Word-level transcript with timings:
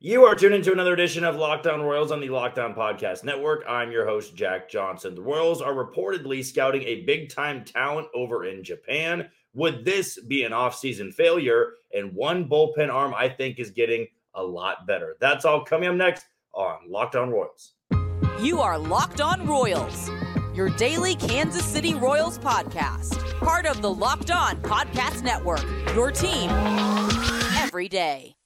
You 0.00 0.26
are 0.26 0.36
tuned 0.36 0.54
into 0.54 0.70
another 0.70 0.92
edition 0.92 1.24
of 1.24 1.34
Locked 1.34 1.66
On 1.66 1.82
Royals 1.82 2.12
on 2.12 2.20
the 2.20 2.28
Locked 2.28 2.60
On 2.60 2.72
Podcast 2.72 3.24
Network. 3.24 3.64
I'm 3.68 3.90
your 3.90 4.06
host, 4.06 4.36
Jack 4.36 4.70
Johnson. 4.70 5.16
The 5.16 5.22
Royals 5.22 5.60
are 5.60 5.72
reportedly 5.72 6.44
scouting 6.44 6.84
a 6.84 7.00
big 7.00 7.30
time 7.30 7.64
talent 7.64 8.06
over 8.14 8.46
in 8.46 8.62
Japan. 8.62 9.28
Would 9.54 9.84
this 9.84 10.20
be 10.22 10.44
an 10.44 10.52
offseason 10.52 11.12
failure? 11.12 11.72
And 11.92 12.14
one 12.14 12.48
bullpen 12.48 12.94
arm, 12.94 13.12
I 13.12 13.28
think, 13.28 13.58
is 13.58 13.72
getting 13.72 14.06
a 14.34 14.42
lot 14.42 14.86
better. 14.86 15.16
That's 15.18 15.44
all 15.44 15.64
coming 15.64 15.88
up 15.88 15.96
next 15.96 16.26
on 16.52 16.88
Locked 16.88 17.16
On 17.16 17.30
Royals. 17.30 17.74
You 18.40 18.60
are 18.60 18.78
Locked 18.78 19.20
On 19.20 19.48
Royals, 19.48 20.12
your 20.54 20.68
daily 20.68 21.16
Kansas 21.16 21.64
City 21.64 21.94
Royals 21.94 22.38
podcast, 22.38 23.18
part 23.40 23.66
of 23.66 23.82
the 23.82 23.92
Locked 23.92 24.30
On 24.30 24.58
Podcast 24.58 25.24
Network, 25.24 25.64
your 25.96 26.12
team 26.12 26.50
every 27.56 27.88
day. 27.88 28.37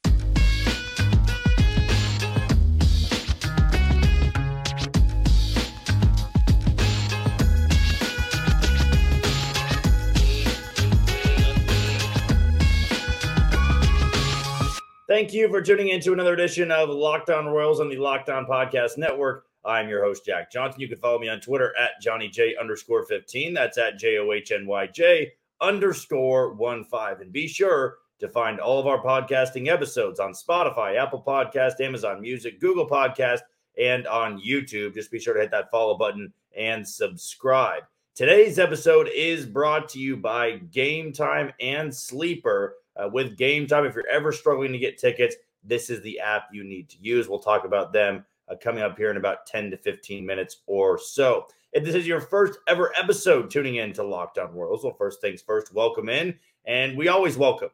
Thank 15.13 15.35
you 15.35 15.51
for 15.51 15.61
tuning 15.61 15.91
in 15.91 16.01
to 16.01 16.15
another 16.15 16.33
edition 16.33 16.71
of 16.71 16.89
Locked 16.89 17.29
On 17.29 17.45
Royals 17.45 17.81
on 17.81 17.91
the 17.91 17.99
Locked 17.99 18.31
On 18.31 18.47
Podcast 18.47 18.97
Network. 18.97 19.45
I'm 19.63 19.87
your 19.87 20.03
host, 20.03 20.25
Jack 20.25 20.51
Johnson. 20.51 20.81
You 20.81 20.89
can 20.89 20.97
follow 20.97 21.19
me 21.19 21.29
on 21.29 21.39
Twitter 21.39 21.75
at 21.79 22.01
Johnny 22.01 22.29
J 22.29 22.57
underscore 22.59 23.05
15. 23.05 23.53
That's 23.53 23.77
at 23.77 23.99
J 23.99 24.17
O 24.17 24.33
H 24.33 24.53
N 24.53 24.67
Y 24.67 24.87
J 24.87 25.33
underscore 25.61 26.55
1 26.55 26.85
5. 26.85 27.21
And 27.21 27.31
be 27.31 27.47
sure 27.47 27.99
to 28.21 28.29
find 28.31 28.59
all 28.59 28.81
of 28.81 28.87
our 28.87 29.03
podcasting 29.03 29.69
episodes 29.69 30.19
on 30.19 30.33
Spotify, 30.33 30.97
Apple 30.97 31.23
Podcast, 31.23 31.83
Amazon 31.83 32.23
Music, 32.23 32.59
Google 32.59 32.89
Podcast, 32.89 33.41
and 33.79 34.07
on 34.07 34.41
YouTube. 34.41 34.95
Just 34.95 35.11
be 35.11 35.21
sure 35.21 35.35
to 35.35 35.41
hit 35.41 35.51
that 35.51 35.71
follow 35.71 35.99
button 35.99 36.33
and 36.57 36.89
subscribe. 36.89 37.83
Today's 38.15 38.59
episode 38.59 39.11
is 39.15 39.45
brought 39.45 39.91
to 39.91 39.99
you 39.99 40.17
by 40.17 40.53
Gametime 40.71 41.53
and 41.61 41.95
Sleeper 41.95 42.77
uh, 42.97 43.09
with 43.09 43.37
Gametime. 43.37 43.87
If 43.89 43.95
you're 43.95 44.09
ever 44.09 44.33
struggling 44.33 44.73
to 44.73 44.79
get 44.79 44.99
tickets, 44.99 45.37
this 45.65 45.91
is 45.91 46.01
the 46.03 46.21
app 46.21 46.49
you 46.53 46.65
need 46.65 46.89
to 46.91 46.97
use. 47.01 47.29
We'll 47.29 47.39
talk 47.39 47.65
about 47.65 47.93
them 47.93 48.25
uh, 48.49 48.57
coming 48.57 48.83
up 48.83 48.97
here 48.97 49.11
in 49.11 49.17
about 49.17 49.47
10 49.47 49.71
to 49.71 49.77
15 49.77 50.25
minutes 50.25 50.63
or 50.67 50.99
so. 50.99 51.47
If 51.73 51.85
this 51.85 51.95
is 51.95 52.07
your 52.07 52.21
first 52.21 52.59
ever 52.69 52.93
episode 52.99 53.51
tuning 53.51 53.77
in 53.77 53.93
to 53.95 54.03
Locked 54.03 54.39
On 54.39 54.55
Royals, 54.55 54.85
well, 54.85 54.95
first 54.95 55.21
things 55.21 55.41
first, 55.41 55.73
welcome 55.73 56.09
in. 56.09 56.39
And 56.67 56.97
we 56.97 57.09
always 57.09 57.37
welcome 57.37 57.71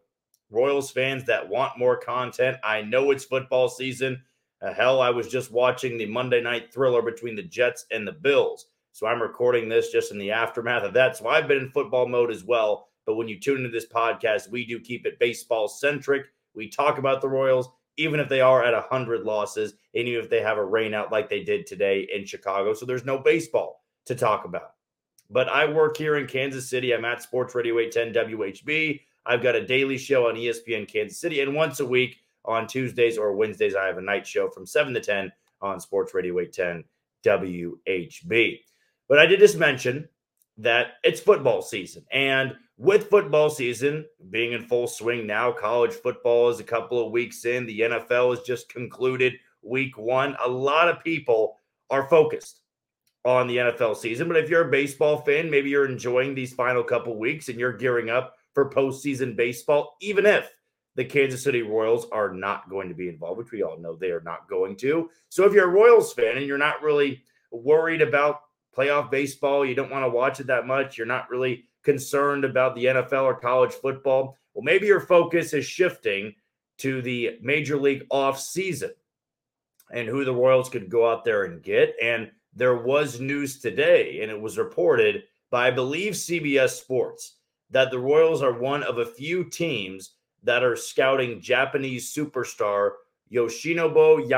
Royals 0.50 0.91
fans 0.91 1.25
that 1.25 1.48
want 1.48 1.78
more 1.78 1.97
content. 1.97 2.56
I 2.62 2.82
know 2.82 3.10
it's 3.10 3.25
football 3.25 3.69
season. 3.69 4.22
Uh, 4.62 4.72
hell, 4.72 5.00
I 5.00 5.10
was 5.10 5.28
just 5.28 5.53
watching 5.53 5.98
the 5.98 6.06
Monday 6.06 6.41
night 6.41 6.72
thriller 6.72 7.03
between 7.03 7.34
the 7.34 7.42
Jets 7.42 7.86
and 7.91 8.06
the 8.06 8.12
Bills. 8.12 8.66
So 8.92 9.06
I'm 9.06 9.22
recording 9.22 9.69
this 9.69 9.92
just 9.92 10.10
in 10.10 10.19
the 10.19 10.32
aftermath 10.32 10.82
of 10.82 10.94
that. 10.94 11.16
So 11.16 11.28
I've 11.28 11.47
been 11.47 11.58
in 11.58 11.70
football 11.70 12.08
mode 12.08 12.30
as 12.30 12.44
well. 12.44 12.88
But 13.08 13.14
when 13.14 13.26
you 13.26 13.40
tune 13.40 13.56
into 13.56 13.70
this 13.70 13.88
podcast, 13.88 14.50
we 14.50 14.66
do 14.66 14.78
keep 14.78 15.06
it 15.06 15.18
baseball 15.18 15.66
centric. 15.66 16.26
We 16.52 16.68
talk 16.68 16.98
about 16.98 17.22
the 17.22 17.28
Royals, 17.30 17.70
even 17.96 18.20
if 18.20 18.28
they 18.28 18.42
are 18.42 18.62
at 18.62 18.74
100 18.74 19.22
losses, 19.22 19.72
and 19.94 20.06
even 20.06 20.22
if 20.22 20.28
they 20.28 20.42
have 20.42 20.58
a 20.58 20.60
rainout 20.60 21.10
like 21.10 21.30
they 21.30 21.42
did 21.42 21.66
today 21.66 22.06
in 22.14 22.26
Chicago. 22.26 22.74
So 22.74 22.84
there's 22.84 23.06
no 23.06 23.16
baseball 23.16 23.82
to 24.04 24.14
talk 24.14 24.44
about. 24.44 24.74
But 25.30 25.48
I 25.48 25.64
work 25.64 25.96
here 25.96 26.18
in 26.18 26.26
Kansas 26.26 26.68
City. 26.68 26.92
I'm 26.92 27.06
at 27.06 27.22
Sports 27.22 27.54
Radio 27.54 27.78
810 27.78 28.36
WHB. 28.36 29.00
I've 29.24 29.42
got 29.42 29.56
a 29.56 29.66
daily 29.66 29.96
show 29.96 30.28
on 30.28 30.34
ESPN 30.34 30.86
Kansas 30.86 31.18
City. 31.18 31.40
And 31.40 31.54
once 31.54 31.80
a 31.80 31.86
week 31.86 32.18
on 32.44 32.66
Tuesdays 32.66 33.16
or 33.16 33.32
Wednesdays, 33.32 33.74
I 33.74 33.86
have 33.86 33.96
a 33.96 34.02
night 34.02 34.26
show 34.26 34.50
from 34.50 34.66
7 34.66 34.92
to 34.92 35.00
10 35.00 35.32
on 35.62 35.80
Sports 35.80 36.12
Radio 36.12 36.38
810 36.40 36.84
WHB. 37.24 38.60
But 39.08 39.18
I 39.18 39.24
did 39.24 39.41
just 39.41 39.56
mention 39.56 40.06
that 40.58 40.94
it's 41.04 41.20
football 41.20 41.62
season. 41.62 42.04
And 42.12 42.54
with 42.76 43.10
football 43.10 43.48
season 43.48 44.04
being 44.30 44.52
in 44.52 44.66
full 44.66 44.86
swing 44.86 45.26
now, 45.26 45.52
college 45.52 45.92
football 45.92 46.50
is 46.50 46.60
a 46.60 46.64
couple 46.64 47.04
of 47.04 47.12
weeks 47.12 47.44
in, 47.44 47.66
the 47.66 47.80
NFL 47.80 48.36
has 48.36 48.44
just 48.44 48.68
concluded 48.68 49.34
week 49.62 49.97
one. 49.97 50.36
A 50.44 50.48
lot 50.48 50.88
of 50.88 51.02
people 51.02 51.56
are 51.91 52.08
focused 52.08 52.60
on 53.24 53.47
the 53.47 53.56
NFL 53.56 53.97
season. 53.97 54.28
But 54.28 54.36
if 54.36 54.48
you're 54.48 54.68
a 54.68 54.70
baseball 54.70 55.18
fan, 55.22 55.50
maybe 55.50 55.70
you're 55.70 55.88
enjoying 55.88 56.34
these 56.34 56.54
final 56.54 56.82
couple 56.82 57.16
weeks 57.16 57.48
and 57.48 57.58
you're 57.58 57.72
gearing 57.72 58.10
up 58.10 58.34
for 58.54 58.70
postseason 58.70 59.36
baseball, 59.36 59.97
even 60.00 60.26
if 60.26 60.50
the 60.94 61.04
Kansas 61.04 61.44
City 61.44 61.62
Royals 61.62 62.06
are 62.10 62.32
not 62.32 62.68
going 62.68 62.88
to 62.88 62.94
be 62.94 63.08
involved, 63.08 63.38
which 63.38 63.52
we 63.52 63.62
all 63.62 63.78
know 63.78 63.94
they 63.94 64.10
are 64.10 64.22
not 64.22 64.48
going 64.48 64.76
to. 64.76 65.10
So 65.28 65.44
if 65.44 65.52
you're 65.52 65.68
a 65.68 65.72
Royals 65.72 66.12
fan 66.12 66.36
and 66.36 66.47
you're 66.47 66.58
not 66.58 66.82
really 66.82 67.22
worried 67.50 68.02
about 68.02 68.41
playoff 68.78 69.11
baseball, 69.11 69.66
you 69.66 69.75
don't 69.75 69.91
want 69.91 70.05
to 70.05 70.11
watch 70.11 70.39
it 70.39 70.47
that 70.47 70.66
much, 70.66 70.97
you're 70.97 71.06
not 71.06 71.28
really 71.28 71.65
concerned 71.83 72.44
about 72.44 72.75
the 72.75 72.84
NFL 72.84 73.25
or 73.25 73.34
college 73.34 73.72
football, 73.72 74.37
well, 74.55 74.62
maybe 74.62 74.87
your 74.87 75.00
focus 75.00 75.53
is 75.53 75.65
shifting 75.65 76.34
to 76.78 77.03
the 77.03 77.39
major 77.43 77.77
league 77.77 78.05
off 78.11 78.39
season 78.39 78.91
and 79.91 80.06
who 80.06 80.25
the 80.25 80.34
Royals 80.34 80.69
could 80.69 80.91
go 80.91 81.11
out 81.11 81.25
there 81.25 81.44
and 81.44 81.62
get. 81.62 81.94
And 82.03 82.31
there 82.55 82.77
was 82.77 83.21
news 83.21 83.61
today, 83.61 84.21
and 84.22 84.31
it 84.31 84.41
was 84.41 84.59
reported 84.59 85.25
by, 85.50 85.69
I 85.69 85.71
believe, 85.71 86.12
CBS 86.12 86.81
Sports, 86.81 87.37
that 87.71 87.91
the 87.91 87.99
Royals 87.99 88.43
are 88.43 88.59
one 88.59 88.83
of 88.83 88.99
a 88.99 89.06
few 89.06 89.45
teams 89.45 90.12
that 90.43 90.62
are 90.62 90.77
scouting 90.77 91.41
Japanese 91.41 92.15
superstar 92.15 92.93
Yoshinobu 93.33 94.28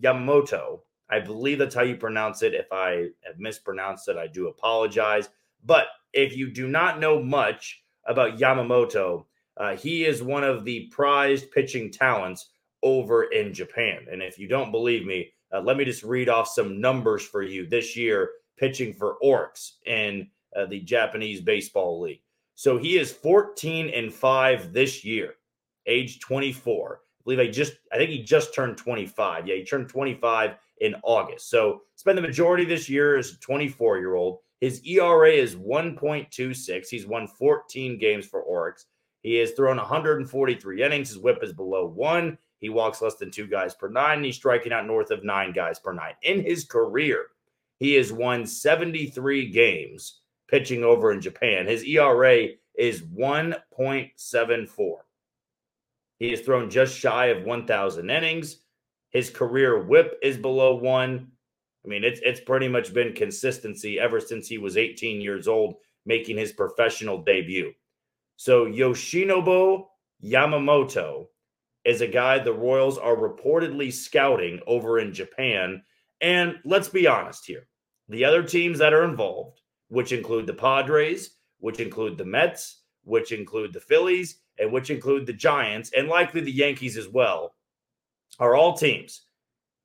Yamamoto 0.00 0.80
I 1.10 1.20
believe 1.20 1.58
that's 1.58 1.74
how 1.74 1.82
you 1.82 1.96
pronounce 1.96 2.42
it. 2.42 2.54
If 2.54 2.66
I 2.72 3.08
have 3.24 3.38
mispronounced 3.38 4.08
it, 4.08 4.16
I 4.16 4.26
do 4.26 4.48
apologize. 4.48 5.28
But 5.64 5.86
if 6.12 6.36
you 6.36 6.50
do 6.50 6.68
not 6.68 7.00
know 7.00 7.22
much 7.22 7.82
about 8.06 8.38
Yamamoto, 8.38 9.24
uh, 9.56 9.76
he 9.76 10.04
is 10.04 10.22
one 10.22 10.44
of 10.44 10.64
the 10.64 10.88
prized 10.90 11.50
pitching 11.50 11.90
talents 11.90 12.50
over 12.82 13.24
in 13.24 13.52
Japan. 13.52 14.06
And 14.10 14.22
if 14.22 14.38
you 14.38 14.48
don't 14.48 14.70
believe 14.70 15.04
me, 15.04 15.32
uh, 15.52 15.60
let 15.60 15.76
me 15.76 15.84
just 15.84 16.02
read 16.02 16.28
off 16.28 16.48
some 16.48 16.80
numbers 16.80 17.24
for 17.24 17.42
you 17.42 17.66
this 17.66 17.96
year 17.96 18.30
pitching 18.56 18.92
for 18.92 19.16
Orix 19.22 19.72
in 19.86 20.28
uh, 20.56 20.66
the 20.66 20.80
Japanese 20.80 21.40
Baseball 21.40 22.00
League. 22.00 22.22
So 22.54 22.76
he 22.76 22.98
is 22.98 23.12
14 23.12 23.88
and 23.90 24.12
5 24.12 24.72
this 24.72 25.04
year, 25.04 25.34
age 25.86 26.20
24. 26.20 27.00
I 27.28 27.34
believe 27.34 27.46
I 27.46 27.52
just 27.52 27.74
I 27.92 27.98
think 27.98 28.08
he 28.10 28.22
just 28.22 28.54
turned 28.54 28.78
25. 28.78 29.46
Yeah, 29.46 29.56
he 29.56 29.64
turned 29.64 29.90
25 29.90 30.56
in 30.80 30.94
August. 31.02 31.50
So 31.50 31.82
spent 31.94 32.16
the 32.16 32.22
majority 32.22 32.62
of 32.62 32.70
this 32.70 32.88
year 32.88 33.18
as 33.18 33.32
a 33.32 33.38
24 33.40 33.98
year 33.98 34.14
old. 34.14 34.38
His 34.62 34.82
ERA 34.86 35.30
is 35.30 35.54
1.26. 35.54 36.88
He's 36.88 37.06
won 37.06 37.26
14 37.26 37.98
games 37.98 38.26
for 38.26 38.44
Orix. 38.44 38.86
He 39.20 39.34
has 39.34 39.50
thrown 39.52 39.76
143 39.76 40.82
innings. 40.82 41.10
His 41.10 41.18
whip 41.18 41.40
is 41.42 41.52
below 41.52 41.86
one. 41.86 42.38
He 42.60 42.70
walks 42.70 43.02
less 43.02 43.16
than 43.16 43.30
two 43.30 43.46
guys 43.46 43.74
per 43.74 43.88
nine, 43.88 44.16
and 44.16 44.24
he's 44.24 44.36
striking 44.36 44.72
out 44.72 44.86
north 44.86 45.10
of 45.10 45.22
nine 45.22 45.52
guys 45.52 45.78
per 45.78 45.92
nine. 45.92 46.14
In 46.22 46.42
his 46.42 46.64
career, 46.64 47.26
he 47.78 47.92
has 47.94 48.10
won 48.10 48.46
73 48.46 49.50
games 49.50 50.20
pitching 50.48 50.82
over 50.82 51.12
in 51.12 51.20
Japan. 51.20 51.66
His 51.66 51.84
ERA 51.84 52.48
is 52.74 53.02
1.74. 53.02 54.96
He 56.18 56.30
has 56.30 56.40
thrown 56.40 56.70
just 56.70 56.96
shy 56.96 57.26
of 57.26 57.44
1,000 57.44 58.10
innings. 58.10 58.58
His 59.10 59.30
career 59.30 59.84
whip 59.84 60.18
is 60.22 60.36
below 60.36 60.74
one. 60.74 61.28
I 61.84 61.88
mean, 61.88 62.04
it's 62.04 62.20
it's 62.22 62.40
pretty 62.40 62.68
much 62.68 62.92
been 62.92 63.14
consistency 63.14 63.98
ever 63.98 64.20
since 64.20 64.48
he 64.48 64.58
was 64.58 64.76
18 64.76 65.20
years 65.20 65.48
old, 65.48 65.76
making 66.04 66.36
his 66.36 66.52
professional 66.52 67.22
debut. 67.22 67.72
So 68.36 68.66
Yoshinobu 68.66 69.86
Yamamoto 70.22 71.26
is 71.84 72.00
a 72.00 72.06
guy 72.06 72.38
the 72.38 72.52
Royals 72.52 72.98
are 72.98 73.16
reportedly 73.16 73.92
scouting 73.92 74.60
over 74.66 74.98
in 74.98 75.12
Japan. 75.12 75.82
And 76.20 76.56
let's 76.64 76.88
be 76.88 77.06
honest 77.06 77.46
here. 77.46 77.68
The 78.08 78.24
other 78.24 78.42
teams 78.42 78.78
that 78.78 78.92
are 78.92 79.04
involved, 79.04 79.60
which 79.88 80.12
include 80.12 80.46
the 80.46 80.54
Padres, 80.54 81.30
which 81.60 81.80
include 81.80 82.18
the 82.18 82.24
Mets, 82.24 82.82
which 83.04 83.32
include 83.32 83.72
the 83.72 83.80
Phillies, 83.80 84.40
and 84.58 84.72
which 84.72 84.90
include 84.90 85.26
the 85.26 85.32
Giants, 85.32 85.90
and 85.96 86.08
likely 86.08 86.40
the 86.40 86.52
Yankees 86.52 86.96
as 86.96 87.08
well, 87.08 87.54
are 88.38 88.54
all 88.54 88.76
teams 88.76 89.22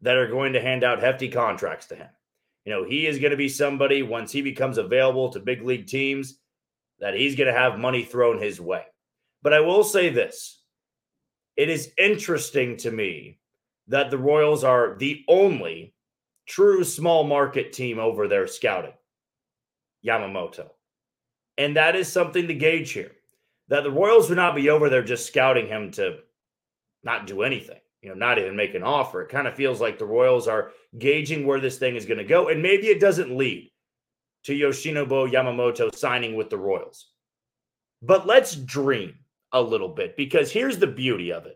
that 0.02 0.18
are 0.18 0.28
going 0.28 0.54
to 0.54 0.62
hand 0.62 0.84
out 0.84 1.02
hefty 1.02 1.30
contracts 1.30 1.88
to 1.88 1.96
him. 1.96 2.10
You 2.66 2.74
know, 2.74 2.84
he 2.84 3.08
is 3.08 3.20
going 3.20 3.32
to 3.32 3.38
be 3.38 3.50
somebody 3.50 4.04
once 4.04 4.32
he 4.32 4.42
becomes 4.42 4.78
available 4.78 5.30
to 5.30 5.40
big 5.40 5.64
league 5.64 5.88
teams 5.88 6.40
that 7.00 7.14
he's 7.14 7.36
going 7.36 7.52
to 7.52 7.60
have 7.60 7.80
money 7.80 8.04
thrown 8.04 8.40
his 8.40 8.62
way. 8.62 8.84
But 9.42 9.54
I 9.54 9.60
will 9.60 9.84
say 9.84 10.10
this 10.10 10.62
it 11.56 11.70
is 11.70 11.92
interesting 11.98 12.78
to 12.78 12.92
me 12.92 13.40
that 13.88 14.10
the 14.10 14.18
Royals 14.18 14.64
are 14.64 14.96
the 14.98 15.24
only 15.28 15.94
true 16.46 16.84
small 16.84 17.24
market 17.24 17.74
team 17.74 18.00
over 18.00 18.28
there 18.28 18.48
scouting 18.48 18.94
Yamamoto. 20.06 20.70
And 21.58 21.76
that 21.76 21.96
is 21.96 22.12
something 22.12 22.48
to 22.48 22.54
gauge 22.54 22.92
here 22.92 23.12
that 23.70 23.84
the 23.84 23.92
Royals 23.92 24.30
would 24.30 24.36
not 24.36 24.56
be 24.56 24.70
over 24.70 24.90
there 24.90 25.04
just 25.04 25.26
scouting 25.26 25.68
him 25.68 25.92
to 25.92 26.20
not 27.04 27.28
do 27.28 27.42
anything. 27.42 27.80
you 28.04 28.10
know, 28.10 28.16
not 28.16 28.38
even 28.38 28.56
make 28.56 28.76
an 28.76 28.84
offer. 28.84 29.22
It 29.22 29.30
kind 29.30 29.48
of 29.48 29.56
feels 29.56 29.80
like 29.80 29.98
the 29.98 30.06
Royals 30.06 30.48
are 30.48 30.72
gauging 31.00 31.48
where 31.48 31.62
this 31.62 31.78
thing 31.78 31.96
is 31.96 32.06
going 32.06 32.18
to 32.18 32.26
go. 32.26 32.50
And 32.50 32.62
maybe 32.62 32.88
it 32.88 33.00
doesn't 33.00 33.36
lead 33.36 33.72
to 34.44 34.54
Yoshinobu 34.54 35.32
Yamamoto 35.32 35.96
signing 35.96 36.36
with 36.36 36.50
the 36.50 36.58
Royals. 36.58 37.08
But 38.02 38.28
let's 38.28 38.56
dream 38.56 39.16
a 39.54 39.62
little 39.62 39.88
bit 39.88 40.18
because 40.18 40.52
here's 40.52 40.78
the 40.78 40.88
beauty 40.88 41.32
of 41.32 41.46
it. 41.46 41.56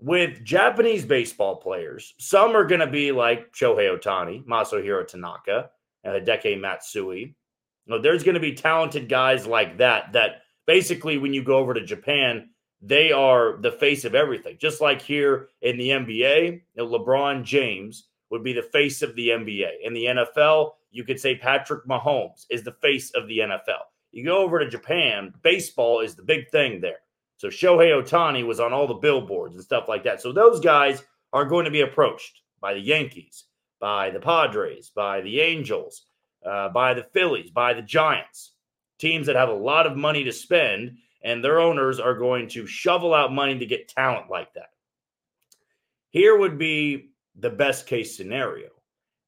With 0.00 0.44
Japanese 0.44 1.04
baseball 1.04 1.56
players, 1.56 2.14
some 2.18 2.56
are 2.56 2.64
going 2.64 2.80
to 2.80 2.86
be 2.88 3.12
like 3.12 3.52
Shohei 3.52 3.96
Ohtani, 3.96 4.44
Masahiro 4.44 5.06
Tanaka, 5.06 5.70
Hideki 6.04 6.60
Matsui. 6.60 7.20
You 7.86 7.94
know, 7.94 8.00
there's 8.00 8.24
going 8.24 8.34
to 8.34 8.40
be 8.40 8.54
talented 8.54 9.08
guys 9.08 9.46
like 9.46 9.78
that, 9.78 10.12
that 10.12 10.42
basically 10.68 11.16
when 11.16 11.32
you 11.32 11.42
go 11.42 11.56
over 11.56 11.72
to 11.74 11.84
Japan, 11.84 12.50
they 12.80 13.10
are 13.10 13.56
the 13.56 13.72
face 13.72 14.04
of 14.04 14.14
everything. 14.14 14.58
Just 14.60 14.80
like 14.80 15.00
here 15.00 15.48
in 15.62 15.78
the 15.78 15.88
NBA, 15.88 16.52
you 16.52 16.60
know, 16.76 16.86
LeBron 16.86 17.42
James 17.42 18.06
would 18.30 18.44
be 18.44 18.52
the 18.52 18.62
face 18.62 19.00
of 19.00 19.16
the 19.16 19.30
NBA. 19.30 19.70
In 19.82 19.94
the 19.94 20.04
NFL, 20.04 20.72
you 20.90 21.04
could 21.04 21.18
say 21.18 21.34
Patrick 21.34 21.86
Mahomes 21.86 22.44
is 22.50 22.62
the 22.62 22.76
face 22.82 23.10
of 23.12 23.26
the 23.26 23.38
NFL. 23.38 23.82
You 24.12 24.24
go 24.24 24.38
over 24.38 24.58
to 24.58 24.68
Japan, 24.68 25.32
baseball 25.42 26.00
is 26.00 26.14
the 26.14 26.22
big 26.22 26.50
thing 26.50 26.80
there. 26.80 27.00
So 27.38 27.48
Shohei 27.48 27.90
Ohtani 27.90 28.46
was 28.46 28.60
on 28.60 28.72
all 28.72 28.86
the 28.86 28.94
billboards 28.94 29.54
and 29.54 29.64
stuff 29.64 29.88
like 29.88 30.04
that. 30.04 30.20
So 30.20 30.32
those 30.32 30.60
guys 30.60 31.02
are 31.32 31.46
going 31.46 31.64
to 31.64 31.70
be 31.70 31.80
approached 31.80 32.42
by 32.60 32.74
the 32.74 32.80
Yankees, 32.80 33.44
by 33.80 34.10
the 34.10 34.20
Padres, 34.20 34.90
by 34.94 35.22
the 35.22 35.40
Angels, 35.40 36.04
uh, 36.44 36.68
by 36.68 36.92
the 36.94 37.04
Phillies, 37.14 37.50
by 37.50 37.72
the 37.72 37.82
Giants, 37.82 38.52
teams 38.98 39.26
that 39.26 39.36
have 39.36 39.48
a 39.48 39.54
lot 39.54 39.86
of 39.86 39.96
money 39.96 40.24
to 40.24 40.32
spend, 40.32 40.96
and 41.22 41.42
their 41.42 41.60
owners 41.60 42.00
are 42.00 42.14
going 42.14 42.48
to 42.48 42.66
shovel 42.66 43.14
out 43.14 43.32
money 43.32 43.58
to 43.58 43.66
get 43.66 43.88
talent 43.88 44.30
like 44.30 44.52
that. 44.54 44.70
Here 46.10 46.36
would 46.36 46.58
be 46.58 47.10
the 47.38 47.50
best 47.50 47.86
case 47.86 48.16
scenario 48.16 48.68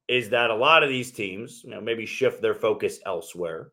is 0.09 0.31
that 0.31 0.51
a 0.51 0.55
lot 0.55 0.83
of 0.83 0.89
these 0.89 1.13
teams, 1.13 1.63
you 1.63 1.71
know, 1.71 1.81
maybe 1.81 2.05
shift 2.05 2.43
their 2.43 2.55
focus 2.55 2.99
elsewhere. 3.07 3.71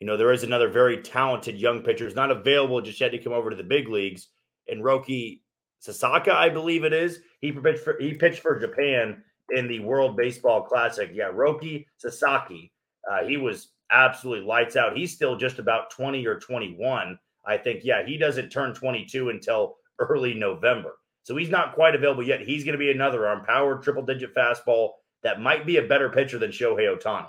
You 0.00 0.06
know, 0.06 0.16
there 0.16 0.32
is 0.32 0.42
another 0.42 0.68
very 0.70 1.02
talented 1.02 1.60
young 1.60 1.82
pitcher 1.82 2.04
who's 2.04 2.14
not 2.14 2.30
available 2.30 2.80
just 2.80 3.00
yet 3.00 3.10
to 3.10 3.18
come 3.18 3.34
over 3.34 3.50
to 3.50 3.56
the 3.56 3.62
big 3.62 3.88
leagues. 3.88 4.28
And 4.68 4.82
Roki 4.82 5.42
Sasaka, 5.86 6.30
I 6.30 6.48
believe 6.48 6.84
it 6.84 6.94
is. 6.94 7.20
He 7.40 7.52
pitched 7.52 7.84
for 7.84 7.98
he 8.00 8.14
pitched 8.14 8.40
for 8.40 8.58
Japan 8.58 9.22
in 9.50 9.68
the 9.68 9.80
World 9.80 10.16
Baseball 10.16 10.62
Classic. 10.62 11.10
Yeah, 11.12 11.30
Roki 11.30 11.86
Sasaki. 11.98 12.72
Uh, 13.10 13.24
he 13.24 13.36
was 13.36 13.68
absolutely 13.90 14.46
lights 14.46 14.76
out. 14.76 14.96
He's 14.96 15.12
still 15.12 15.36
just 15.36 15.58
about 15.58 15.90
20 15.90 16.26
or 16.26 16.38
21. 16.38 17.18
I 17.46 17.56
think, 17.56 17.80
yeah, 17.84 18.04
he 18.04 18.18
doesn't 18.18 18.50
turn 18.50 18.74
22 18.74 19.30
until 19.30 19.76
early 19.98 20.34
November. 20.34 20.94
So 21.22 21.36
he's 21.36 21.50
not 21.50 21.74
quite 21.74 21.94
available 21.94 22.22
yet. 22.22 22.40
He's 22.40 22.64
going 22.64 22.74
to 22.74 22.78
be 22.78 22.90
another 22.90 23.26
arm 23.26 23.44
powered 23.44 23.82
triple 23.82 24.04
digit 24.04 24.34
fastball 24.34 24.90
that 25.22 25.40
might 25.40 25.66
be 25.66 25.76
a 25.76 25.82
better 25.82 26.08
pitcher 26.08 26.38
than 26.38 26.50
Shohei 26.50 26.94
Ohtani. 26.96 27.28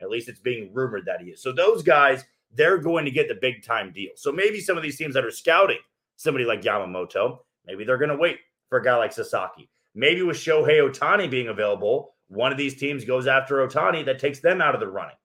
At 0.00 0.10
least 0.10 0.28
it's 0.28 0.40
being 0.40 0.72
rumored 0.72 1.04
that 1.06 1.20
he 1.20 1.30
is. 1.30 1.42
So 1.42 1.52
those 1.52 1.82
guys, 1.82 2.24
they're 2.52 2.78
going 2.78 3.04
to 3.04 3.10
get 3.10 3.28
the 3.28 3.38
big 3.40 3.64
time 3.64 3.92
deal. 3.92 4.10
So 4.16 4.32
maybe 4.32 4.60
some 4.60 4.76
of 4.76 4.82
these 4.82 4.96
teams 4.96 5.14
that 5.14 5.24
are 5.24 5.30
scouting 5.30 5.78
somebody 6.16 6.44
like 6.44 6.62
Yamamoto, 6.62 7.38
maybe 7.66 7.84
they're 7.84 7.98
going 7.98 8.10
to 8.10 8.16
wait 8.16 8.38
for 8.68 8.78
a 8.78 8.84
guy 8.84 8.96
like 8.96 9.12
Sasaki. 9.12 9.68
Maybe 9.94 10.22
with 10.22 10.36
Shohei 10.36 10.80
Ohtani 10.80 11.30
being 11.30 11.48
available, 11.48 12.14
one 12.28 12.52
of 12.52 12.58
these 12.58 12.76
teams 12.76 13.04
goes 13.04 13.26
after 13.26 13.66
Ohtani 13.66 14.04
that 14.06 14.18
takes 14.18 14.40
them 14.40 14.60
out 14.60 14.74
of 14.74 14.80
the 14.80 14.86
running. 14.86 15.16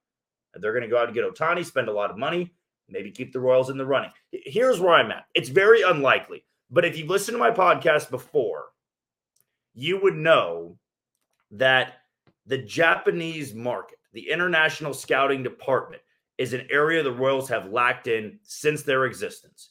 They're 0.55 0.73
going 0.73 0.83
to 0.83 0.89
go 0.89 0.97
out 0.97 1.05
and 1.05 1.13
get 1.13 1.25
Ohtani, 1.25 1.65
spend 1.65 1.87
a 1.87 1.93
lot 1.93 2.11
of 2.11 2.17
money, 2.17 2.53
maybe 2.89 3.11
keep 3.11 3.33
the 3.33 3.39
Royals 3.39 3.69
in 3.69 3.77
the 3.77 3.85
running. 3.85 4.11
Here's 4.31 4.79
where 4.79 4.93
I'm 4.93 5.11
at. 5.11 5.25
It's 5.33 5.49
very 5.49 5.81
unlikely. 5.81 6.43
But 6.69 6.85
if 6.85 6.97
you've 6.97 7.09
listened 7.09 7.35
to 7.35 7.39
my 7.39 7.51
podcast 7.51 8.09
before, 8.09 8.65
you 9.73 10.01
would 10.01 10.15
know 10.15 10.77
that 11.51 11.93
the 12.45 12.57
Japanese 12.57 13.53
market, 13.53 13.97
the 14.11 14.29
international 14.29 14.93
scouting 14.93 15.43
department, 15.43 16.01
is 16.37 16.53
an 16.53 16.67
area 16.69 17.03
the 17.03 17.11
Royals 17.11 17.49
have 17.49 17.71
lacked 17.71 18.07
in 18.07 18.39
since 18.43 18.83
their 18.83 19.05
existence. 19.05 19.69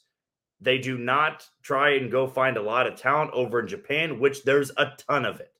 They 0.61 0.77
do 0.77 0.97
not 0.97 1.45
try 1.61 1.95
and 1.95 2.09
go 2.09 2.25
find 2.25 2.55
a 2.55 2.61
lot 2.61 2.87
of 2.87 2.95
talent 2.95 3.31
over 3.33 3.59
in 3.59 3.67
Japan, 3.67 4.19
which 4.19 4.43
there's 4.43 4.71
a 4.77 4.91
ton 4.97 5.25
of 5.25 5.41
it. 5.41 5.51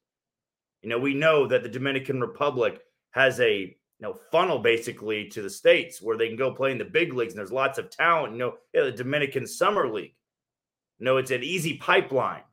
You 0.81 0.89
know, 0.89 0.99
we 0.99 1.13
know 1.13 1.45
that 1.47 1.61
the 1.61 1.69
Dominican 1.69 2.21
Republic 2.21 2.81
has 3.11 3.39
a 3.41 3.75
you 4.00 4.07
know 4.07 4.13
funnel 4.31 4.60
basically 4.60 5.28
to 5.30 5.42
the 5.42 5.50
states 5.50 6.01
where 6.01 6.18
they 6.18 6.28
can 6.28 6.38
go 6.38 6.54
play 6.54 6.72
in 6.72 6.78
the 6.78 6.86
big 6.86 7.13
leagues, 7.13 7.34
and 7.34 7.40
there's 7.40 7.51
lots 7.51 7.78
of 7.78 7.90
talent. 7.90 8.34
You 8.34 8.40
know, 8.40 8.54
yeah, 8.74 8.84
the 8.84 8.92
Dominican 8.92 9.48
Summer 9.48 9.92
League. 9.92 10.16
You 11.00 11.06
know, 11.06 11.18
it's 11.18 11.31
an 11.31 11.44
easy 11.44 11.78
pipeline 11.78 12.44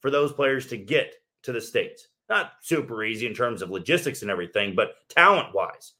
for 0.00 0.10
those 0.10 0.32
players 0.32 0.66
to 0.68 0.76
get 0.76 1.14
to 1.42 1.52
the 1.52 1.60
states. 1.60 2.08
Not 2.28 2.52
super 2.60 3.02
easy 3.04 3.26
in 3.26 3.34
terms 3.34 3.62
of 3.62 3.70
logistics 3.70 4.22
and 4.22 4.30
everything, 4.30 4.74
but 4.74 4.94
talent 5.08 5.54
wise. 5.54 5.94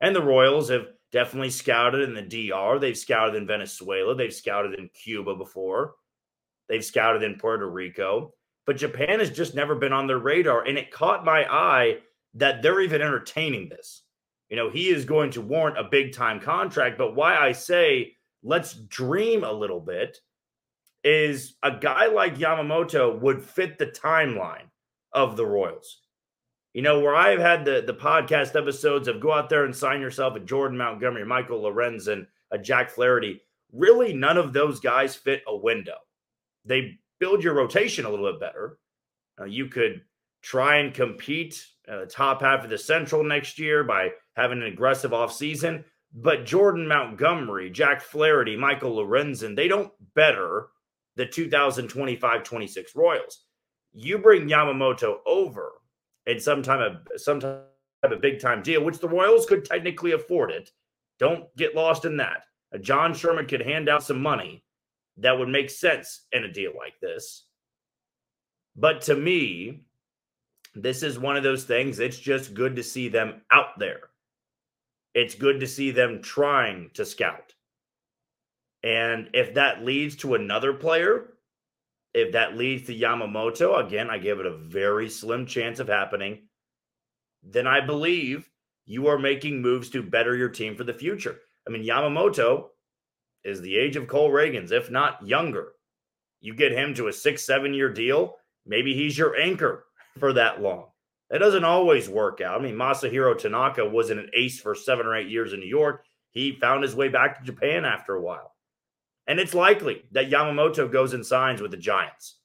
And 0.00 0.14
the 0.14 0.22
Royals 0.22 0.68
have 0.70 0.86
definitely 1.12 1.50
scouted 1.50 2.02
in 2.02 2.14
the 2.14 2.48
DR. 2.50 2.78
They've 2.78 2.96
scouted 2.96 3.34
in 3.34 3.46
Venezuela. 3.46 4.14
They've 4.14 4.32
scouted 4.32 4.74
in 4.78 4.88
Cuba 4.90 5.34
before. 5.34 5.94
They've 6.68 6.84
scouted 6.84 7.22
in 7.22 7.36
Puerto 7.36 7.68
Rico. 7.68 8.34
But 8.66 8.76
Japan 8.76 9.18
has 9.18 9.30
just 9.30 9.54
never 9.54 9.74
been 9.74 9.92
on 9.92 10.06
their 10.06 10.18
radar. 10.18 10.62
And 10.62 10.78
it 10.78 10.90
caught 10.90 11.24
my 11.24 11.44
eye 11.50 11.98
that 12.34 12.62
they're 12.62 12.80
even 12.80 13.02
entertaining 13.02 13.68
this. 13.68 14.02
You 14.54 14.60
know, 14.60 14.70
he 14.70 14.90
is 14.90 15.04
going 15.04 15.32
to 15.32 15.40
warrant 15.40 15.80
a 15.80 15.88
big 15.90 16.12
time 16.12 16.38
contract. 16.38 16.96
But 16.96 17.16
why 17.16 17.36
I 17.36 17.50
say 17.50 18.14
let's 18.44 18.74
dream 18.74 19.42
a 19.42 19.50
little 19.50 19.80
bit 19.80 20.16
is 21.02 21.56
a 21.64 21.72
guy 21.72 22.06
like 22.06 22.38
Yamamoto 22.38 23.20
would 23.20 23.42
fit 23.42 23.78
the 23.78 23.88
timeline 23.88 24.70
of 25.12 25.36
the 25.36 25.44
Royals. 25.44 26.02
You 26.72 26.82
know, 26.82 27.00
where 27.00 27.16
I've 27.16 27.40
had 27.40 27.64
the, 27.64 27.82
the 27.84 27.94
podcast 27.94 28.54
episodes 28.54 29.08
of 29.08 29.18
go 29.18 29.32
out 29.32 29.48
there 29.48 29.64
and 29.64 29.74
sign 29.74 30.00
yourself 30.00 30.36
a 30.36 30.40
Jordan 30.40 30.78
Montgomery, 30.78 31.24
Michael 31.24 31.60
Lorenzen, 31.60 32.24
a 32.52 32.56
Jack 32.56 32.90
Flaherty, 32.90 33.40
really 33.72 34.12
none 34.12 34.38
of 34.38 34.52
those 34.52 34.78
guys 34.78 35.16
fit 35.16 35.42
a 35.48 35.56
window. 35.56 35.96
They 36.64 37.00
build 37.18 37.42
your 37.42 37.54
rotation 37.54 38.04
a 38.04 38.08
little 38.08 38.30
bit 38.30 38.38
better. 38.38 38.78
You 39.48 39.66
could 39.66 40.02
try 40.44 40.76
and 40.76 40.94
compete 40.94 41.66
at 41.88 41.98
the 41.98 42.06
top 42.06 42.42
half 42.42 42.62
of 42.62 42.70
the 42.70 42.78
Central 42.78 43.24
next 43.24 43.58
year 43.58 43.82
by 43.82 44.10
having 44.36 44.60
an 44.62 44.68
aggressive 44.68 45.10
offseason. 45.10 45.84
But 46.14 46.46
Jordan 46.46 46.86
Montgomery, 46.86 47.70
Jack 47.70 48.00
Flaherty, 48.00 48.56
Michael 48.56 48.96
Lorenzen, 48.96 49.56
they 49.56 49.66
don't 49.66 49.92
better 50.14 50.68
the 51.16 51.26
2025 51.26 52.44
26 52.44 52.94
Royals 52.94 53.44
you 53.94 54.18
bring 54.18 54.48
Yamamoto 54.48 55.18
over 55.24 55.72
in 56.26 56.40
some 56.40 56.62
time 56.62 56.80
of 56.80 57.20
some 57.20 57.40
type 57.40 57.62
of 58.02 58.20
big 58.20 58.40
time 58.40 58.62
deal, 58.62 58.84
which 58.84 58.98
the 58.98 59.08
Royals 59.08 59.46
could 59.46 59.64
technically 59.64 60.12
afford 60.12 60.50
it. 60.50 60.70
Don't 61.18 61.44
get 61.56 61.76
lost 61.76 62.04
in 62.04 62.16
that. 62.18 62.44
John 62.80 63.14
Sherman 63.14 63.46
could 63.46 63.62
hand 63.62 63.88
out 63.88 64.02
some 64.02 64.20
money 64.20 64.64
that 65.18 65.38
would 65.38 65.48
make 65.48 65.70
sense 65.70 66.26
in 66.32 66.42
a 66.42 66.52
deal 66.52 66.72
like 66.76 66.94
this. 67.00 67.46
But 68.74 69.02
to 69.02 69.14
me, 69.14 69.84
this 70.74 71.02
is 71.02 71.18
one 71.18 71.36
of 71.36 71.42
those 71.42 71.64
things. 71.64 71.98
It's 71.98 72.18
just 72.18 72.54
good 72.54 72.76
to 72.76 72.82
see 72.82 73.08
them 73.08 73.42
out 73.50 73.78
there. 73.78 74.10
It's 75.14 75.34
good 75.34 75.60
to 75.60 75.66
see 75.66 75.90
them 75.90 76.22
trying 76.22 76.90
to 76.94 77.04
scout. 77.04 77.54
And 78.82 79.30
if 79.32 79.54
that 79.54 79.84
leads 79.84 80.16
to 80.16 80.34
another 80.34 80.72
player 80.74 81.34
if 82.14 82.32
that 82.32 82.56
leads 82.56 82.86
to 82.86 82.96
Yamamoto, 82.96 83.84
again, 83.84 84.08
I 84.08 84.18
give 84.18 84.38
it 84.38 84.46
a 84.46 84.56
very 84.56 85.10
slim 85.10 85.46
chance 85.46 85.80
of 85.80 85.88
happening. 85.88 86.42
Then 87.42 87.66
I 87.66 87.80
believe 87.80 88.48
you 88.86 89.08
are 89.08 89.18
making 89.18 89.60
moves 89.60 89.90
to 89.90 90.02
better 90.02 90.36
your 90.36 90.48
team 90.48 90.76
for 90.76 90.84
the 90.84 90.94
future. 90.94 91.40
I 91.66 91.70
mean, 91.70 91.84
Yamamoto 91.84 92.68
is 93.42 93.60
the 93.60 93.76
age 93.76 93.96
of 93.96 94.06
Cole 94.06 94.30
Ragans, 94.30 94.70
if 94.70 94.90
not 94.90 95.26
younger. 95.26 95.72
You 96.40 96.54
get 96.54 96.72
him 96.72 96.94
to 96.94 97.08
a 97.08 97.12
six, 97.12 97.44
seven 97.44 97.74
year 97.74 97.92
deal, 97.92 98.36
maybe 98.64 98.94
he's 98.94 99.18
your 99.18 99.36
anchor 99.36 99.86
for 100.18 100.32
that 100.32 100.60
long. 100.60 100.86
That 101.30 101.38
doesn't 101.38 101.64
always 101.64 102.08
work 102.08 102.40
out. 102.40 102.60
I 102.60 102.62
mean, 102.62 102.76
Masahiro 102.76 103.36
Tanaka 103.36 103.84
wasn't 103.84 104.20
an 104.20 104.30
ace 104.34 104.60
for 104.60 104.74
seven 104.74 105.06
or 105.06 105.16
eight 105.16 105.28
years 105.28 105.52
in 105.52 105.60
New 105.60 105.66
York. 105.66 106.04
He 106.30 106.58
found 106.60 106.82
his 106.82 106.94
way 106.94 107.08
back 107.08 107.38
to 107.38 107.44
Japan 107.44 107.84
after 107.84 108.14
a 108.14 108.20
while. 108.20 108.52
And 109.26 109.40
it's 109.40 109.54
likely 109.54 110.04
that 110.12 110.30
Yamamoto 110.30 110.90
goes 110.90 111.14
and 111.14 111.24
signs 111.24 111.62
with 111.62 111.70
the 111.70 111.76
Giants 111.76 112.38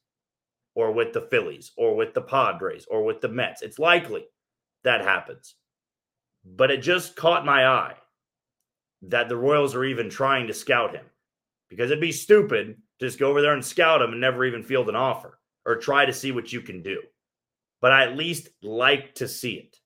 or 0.74 0.92
with 0.92 1.12
the 1.12 1.22
Phillies 1.22 1.72
or 1.76 1.94
with 1.94 2.14
the 2.14 2.22
Padres 2.22 2.86
or 2.90 3.04
with 3.04 3.20
the 3.20 3.28
Mets. 3.28 3.62
It's 3.62 3.78
likely 3.78 4.24
that 4.84 5.02
happens. 5.02 5.54
But 6.44 6.70
it 6.70 6.78
just 6.78 7.16
caught 7.16 7.44
my 7.44 7.66
eye 7.66 7.96
that 9.02 9.28
the 9.28 9.36
Royals 9.36 9.74
are 9.74 9.84
even 9.84 10.08
trying 10.08 10.46
to 10.46 10.54
scout 10.54 10.94
him 10.94 11.04
because 11.68 11.90
it'd 11.90 12.00
be 12.00 12.12
stupid 12.12 12.76
to 12.98 13.06
just 13.06 13.18
go 13.18 13.28
over 13.28 13.42
there 13.42 13.54
and 13.54 13.64
scout 13.64 14.00
him 14.02 14.12
and 14.12 14.20
never 14.20 14.44
even 14.44 14.62
field 14.62 14.88
an 14.88 14.96
offer 14.96 15.38
or 15.66 15.76
try 15.76 16.06
to 16.06 16.12
see 16.12 16.32
what 16.32 16.52
you 16.52 16.60
can 16.60 16.82
do. 16.82 17.00
But 17.80 17.92
I 17.92 18.04
at 18.04 18.16
least 18.16 18.48
like 18.62 19.14
to 19.16 19.28
see 19.28 19.52
it. 19.54 19.76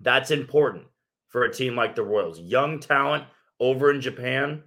That's 0.00 0.30
important 0.30 0.84
for 1.28 1.44
a 1.44 1.52
team 1.52 1.76
like 1.76 1.94
the 1.94 2.02
Royals. 2.02 2.40
Young 2.40 2.80
talent 2.80 3.24
over 3.60 3.90
in 3.90 4.00
Japan 4.00 4.64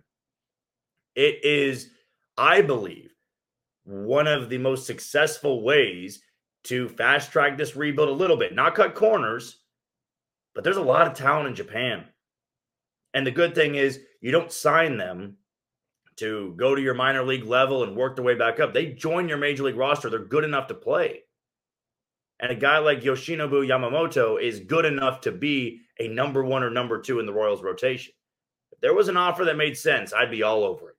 it 1.15 1.45
is, 1.45 1.91
I 2.37 2.61
believe, 2.61 3.11
one 3.85 4.27
of 4.27 4.49
the 4.49 4.57
most 4.57 4.85
successful 4.85 5.63
ways 5.63 6.21
to 6.65 6.89
fast 6.89 7.31
track 7.31 7.57
this 7.57 7.75
rebuild 7.75 8.09
a 8.09 8.13
little 8.13 8.37
bit, 8.37 8.53
not 8.53 8.75
cut 8.75 8.95
corners, 8.95 9.61
but 10.53 10.63
there's 10.63 10.77
a 10.77 10.81
lot 10.81 11.07
of 11.07 11.13
talent 11.13 11.47
in 11.47 11.55
Japan. 11.55 12.05
And 13.13 13.25
the 13.25 13.31
good 13.31 13.55
thing 13.55 13.75
is, 13.75 14.01
you 14.19 14.31
don't 14.31 14.51
sign 14.51 14.97
them 14.97 15.37
to 16.17 16.53
go 16.57 16.75
to 16.75 16.81
your 16.81 16.93
minor 16.93 17.23
league 17.23 17.45
level 17.45 17.83
and 17.83 17.95
work 17.95 18.15
their 18.15 18.25
way 18.25 18.35
back 18.35 18.59
up. 18.59 18.73
They 18.73 18.87
join 18.87 19.29
your 19.29 19.37
major 19.37 19.63
league 19.63 19.77
roster. 19.77 20.09
They're 20.09 20.19
good 20.19 20.43
enough 20.43 20.67
to 20.67 20.73
play. 20.73 21.21
And 22.39 22.51
a 22.51 22.55
guy 22.55 22.79
like 22.79 23.01
Yoshinobu 23.01 23.65
Yamamoto 23.65 24.41
is 24.41 24.59
good 24.59 24.85
enough 24.85 25.21
to 25.21 25.31
be 25.31 25.81
a 25.99 26.07
number 26.07 26.43
one 26.43 26.63
or 26.63 26.69
number 26.69 27.01
two 27.01 27.19
in 27.19 27.25
the 27.25 27.33
Royals 27.33 27.63
rotation. 27.63 28.13
If 28.71 28.81
there 28.81 28.93
was 28.93 29.07
an 29.07 29.17
offer 29.17 29.45
that 29.45 29.55
made 29.55 29.77
sense, 29.77 30.13
I'd 30.13 30.31
be 30.31 30.43
all 30.43 30.63
over 30.63 30.89
it. 30.89 30.95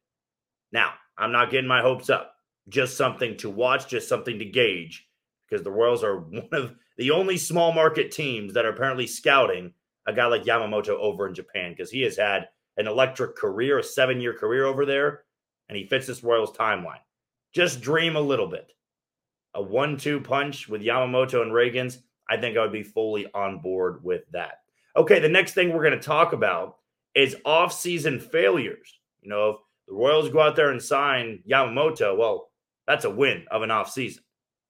Now, 0.73 0.95
I'm 1.19 1.33
not 1.33 1.51
getting 1.51 1.69
my 1.69 1.83
hopes 1.83 2.09
up. 2.09 2.33
Just 2.69 2.97
something 2.97 3.37
to 3.39 3.51
watch, 3.51 3.87
just 3.87 4.09
something 4.09 4.39
to 4.39 4.45
gauge, 4.45 5.07
because 5.49 5.63
the 5.63 5.71
Royals 5.71 6.03
are 6.03 6.19
one 6.19 6.49
of 6.53 6.75
the 6.97 7.11
only 7.11 7.37
small 7.37 7.73
market 7.73 8.11
teams 8.11 8.55
that 8.55 8.65
are 8.65 8.71
apparently 8.71 9.07
scouting 9.07 9.73
a 10.07 10.13
guy 10.13 10.27
like 10.27 10.45
Yamamoto 10.45 10.91
over 10.99 11.29
in 11.29 11.35
Japan, 11.35 11.73
because 11.73 11.91
he 11.91 12.01
has 12.03 12.17
had 12.17 12.49
an 12.77 12.87
electric 12.87 13.37
career, 13.37 13.79
a 13.79 13.83
seven 13.83 14.21
year 14.21 14.33
career 14.35 14.65
over 14.65 14.85
there, 14.87 15.25
and 15.69 15.77
he 15.77 15.87
fits 15.87 16.07
this 16.07 16.25
Royals 16.25 16.57
timeline. 16.57 17.01
Just 17.55 17.81
dream 17.81 18.17
a 18.17 18.21
little 18.21 18.49
bit 18.49 18.73
a 19.57 19.63
one 19.63 19.97
two 19.97 20.21
punch 20.21 20.69
with 20.69 20.83
Yamamoto 20.83 21.43
and 21.43 21.51
Ragans, 21.51 21.99
I 22.31 22.37
think 22.37 22.57
I 22.57 22.61
would 22.61 22.73
be 22.73 22.83
fully 22.83 23.27
on 23.35 23.59
board 23.59 24.05
with 24.05 24.23
that. 24.33 24.61
Okay, 24.95 25.19
the 25.19 25.29
next 25.29 25.55
thing 25.55 25.73
we're 25.73 25.83
going 25.83 25.99
to 25.99 26.07
talk 26.07 26.33
about 26.33 26.77
is 27.15 27.37
off-season 27.45 28.21
failures. 28.21 29.01
You 29.23 29.31
know, 29.31 29.51
if 29.51 29.57
the 29.89 29.95
Royals 29.95 30.31
go 30.31 30.41
out 30.41 30.57
there 30.57 30.71
and 30.71 30.83
sign 30.83 31.43
Yamamoto, 31.51 32.17
well, 32.17 32.51
that's 32.87 33.05
a 33.05 33.11
win 33.11 33.45
of 33.51 33.63
an 33.63 33.71
off-season. 33.71 34.23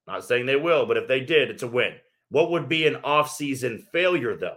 Not 0.07 0.25
saying 0.25 0.47
they 0.47 0.57
will, 0.57 0.87
but 0.87 0.97
if 0.97 1.09
they 1.09 1.21
did, 1.21 1.51
it's 1.51 1.65
a 1.65 1.69
win. 1.69 1.95
What 2.29 2.51
would 2.53 2.69
be 2.69 2.87
an 2.87 2.97
off-season 2.97 3.87
failure, 3.93 4.37
though? 4.37 4.57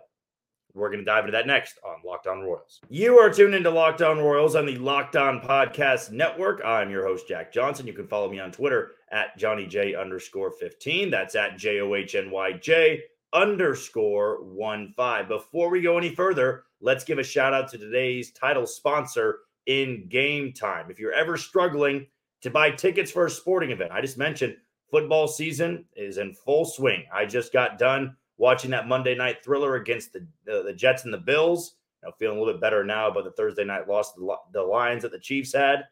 We're 0.73 0.89
going 0.89 0.99
to 0.99 1.05
dive 1.05 1.25
into 1.25 1.31
that 1.31 1.47
next 1.47 1.79
on 1.83 1.97
Locked 2.05 2.27
On 2.27 2.41
Royals. 2.41 2.79
You 2.89 3.17
are 3.17 3.31
tuned 3.31 3.55
into 3.55 3.69
Locked 3.69 4.01
On 4.01 4.19
Royals 4.19 4.55
on 4.55 4.65
the 4.65 4.77
Locked 4.77 5.15
On 5.15 5.41
Podcast 5.41 6.11
Network. 6.11 6.61
I'm 6.63 6.91
your 6.91 7.07
host, 7.07 7.27
Jack 7.27 7.51
Johnson. 7.51 7.87
You 7.87 7.93
can 7.93 8.07
follow 8.07 8.29
me 8.29 8.39
on 8.39 8.51
Twitter 8.51 8.91
at 9.11 9.37
Johnny 9.37 9.65
J 9.65 9.95
underscore 9.95 10.51
15. 10.51 11.09
That's 11.09 11.35
at 11.35 11.57
J 11.57 11.81
O 11.81 11.95
H 11.95 12.13
N 12.15 12.29
Y 12.29 12.53
J 12.53 13.01
underscore 13.33 14.43
1 14.43 14.93
5. 14.95 15.27
Before 15.27 15.69
we 15.69 15.81
go 15.81 15.97
any 15.97 16.13
further, 16.13 16.65
let's 16.81 17.03
give 17.03 17.17
a 17.17 17.23
shout 17.23 17.53
out 17.53 17.69
to 17.71 17.77
today's 17.77 18.31
title 18.31 18.67
sponsor 18.67 19.39
in 19.65 20.07
Gametime. 20.11 20.89
If 20.89 20.99
you're 20.99 21.13
ever 21.13 21.35
struggling 21.35 22.05
to 22.41 22.49
buy 22.49 22.71
tickets 22.71 23.11
for 23.11 23.25
a 23.25 23.29
sporting 23.29 23.71
event, 23.71 23.91
I 23.91 24.01
just 24.01 24.17
mentioned 24.17 24.55
football 24.91 25.27
season 25.27 25.85
is 25.95 26.17
in 26.17 26.33
full 26.33 26.65
swing. 26.65 27.05
I 27.13 27.25
just 27.25 27.53
got 27.53 27.77
done 27.77 28.15
watching 28.39 28.71
that 28.71 28.87
Monday 28.87 29.13
night 29.13 29.43
thriller 29.43 29.75
against 29.75 30.13
the 30.13 30.25
uh, 30.51 30.63
the 30.63 30.73
Jets 30.73 31.03
and 31.05 31.13
the 31.13 31.19
Bills. 31.19 31.75
You 32.01 32.07
know, 32.07 32.15
feeling 32.17 32.37
a 32.37 32.39
little 32.39 32.53
bit 32.55 32.61
better 32.61 32.83
now 32.83 33.09
about 33.09 33.25
the 33.25 33.31
Thursday 33.31 33.65
night 33.65 33.87
loss 33.87 34.13
the, 34.13 34.35
the 34.53 34.63
Lions 34.63 35.03
that 35.03 35.11
the 35.11 35.19
Chiefs 35.19 35.53
had. 35.53 35.83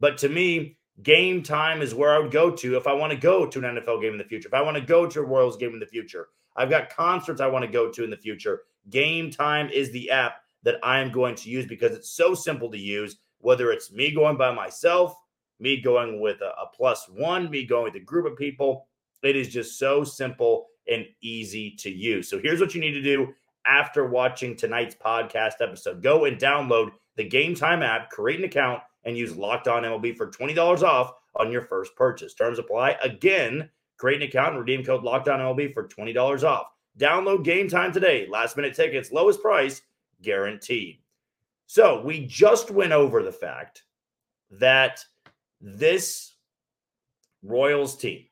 But 0.00 0.18
to 0.18 0.28
me, 0.28 0.76
Gametime 1.02 1.80
is 1.80 1.94
where 1.94 2.14
I 2.14 2.18
would 2.18 2.32
go 2.32 2.50
to 2.50 2.76
if 2.76 2.88
I 2.88 2.92
want 2.92 3.12
to 3.12 3.18
go 3.18 3.46
to 3.46 3.58
an 3.60 3.76
NFL 3.76 4.02
game 4.02 4.12
in 4.12 4.18
the 4.18 4.24
future. 4.24 4.48
If 4.48 4.54
I 4.54 4.62
want 4.62 4.76
to 4.76 4.82
go 4.82 5.06
to 5.06 5.20
a 5.20 5.24
Royals 5.24 5.56
game 5.56 5.72
in 5.72 5.78
the 5.78 5.86
future, 5.86 6.28
I've 6.56 6.70
got 6.70 6.90
concerts 6.90 7.40
I 7.40 7.46
want 7.46 7.64
to 7.64 7.70
go 7.70 7.90
to 7.90 8.04
in 8.04 8.10
the 8.10 8.16
future. 8.16 8.62
Gametime 8.90 9.70
is 9.70 9.90
the 9.92 10.10
app 10.10 10.42
that 10.64 10.76
I 10.82 11.00
am 11.00 11.12
going 11.12 11.36
to 11.36 11.50
use 11.50 11.66
because 11.66 11.96
it's 11.96 12.10
so 12.10 12.34
simple 12.34 12.70
to 12.70 12.78
use. 12.78 13.16
Whether 13.38 13.70
it's 13.70 13.92
me 13.92 14.10
going 14.12 14.36
by 14.36 14.52
myself, 14.52 15.14
me 15.60 15.80
going 15.80 16.20
with 16.20 16.40
a, 16.40 16.50
a 16.60 16.66
plus 16.74 17.08
one, 17.08 17.50
me 17.50 17.64
going 17.64 17.84
with 17.84 17.94
a 17.96 18.00
group 18.00 18.26
of 18.26 18.36
people, 18.36 18.88
it 19.22 19.36
is 19.36 19.48
just 19.48 19.78
so 19.78 20.02
simple 20.04 20.66
and 20.88 21.06
easy 21.20 21.70
to 21.76 21.90
use. 21.90 22.28
So 22.28 22.38
here's 22.38 22.60
what 22.60 22.74
you 22.74 22.80
need 22.80 22.92
to 22.92 23.02
do 23.02 23.32
after 23.66 24.06
watching 24.06 24.56
tonight's 24.56 24.94
podcast 24.94 25.54
episode 25.60 26.02
go 26.02 26.26
and 26.26 26.38
download 26.38 26.90
the 27.16 27.28
Gametime 27.28 27.84
app, 27.84 28.10
create 28.10 28.38
an 28.38 28.44
account, 28.44 28.82
and 29.04 29.16
use 29.16 29.36
Locked 29.36 29.68
On 29.68 29.82
MLB 29.82 30.16
for 30.16 30.30
$20 30.30 30.82
off 30.82 31.12
on 31.36 31.50
your 31.50 31.62
first 31.62 31.94
purchase. 31.96 32.34
Terms 32.34 32.58
apply. 32.58 32.96
Again, 33.02 33.70
create 33.96 34.22
an 34.22 34.28
account 34.28 34.50
and 34.50 34.60
redeem 34.60 34.84
code 34.84 35.04
Locked 35.04 35.28
On 35.28 35.40
MLB 35.40 35.72
for 35.72 35.86
$20 35.86 36.42
off. 36.42 36.66
Download 36.98 37.44
Gametime 37.44 37.92
today. 37.92 38.26
Last 38.28 38.56
minute 38.56 38.74
tickets, 38.74 39.12
lowest 39.12 39.40
price 39.40 39.82
guaranteed. 40.22 40.98
So 41.66 42.02
we 42.02 42.26
just 42.26 42.70
went 42.70 42.92
over 42.92 43.22
the 43.22 43.32
fact 43.32 43.84
that 44.50 45.04
this 45.60 46.34
Royals 47.42 47.96
team 47.96 48.24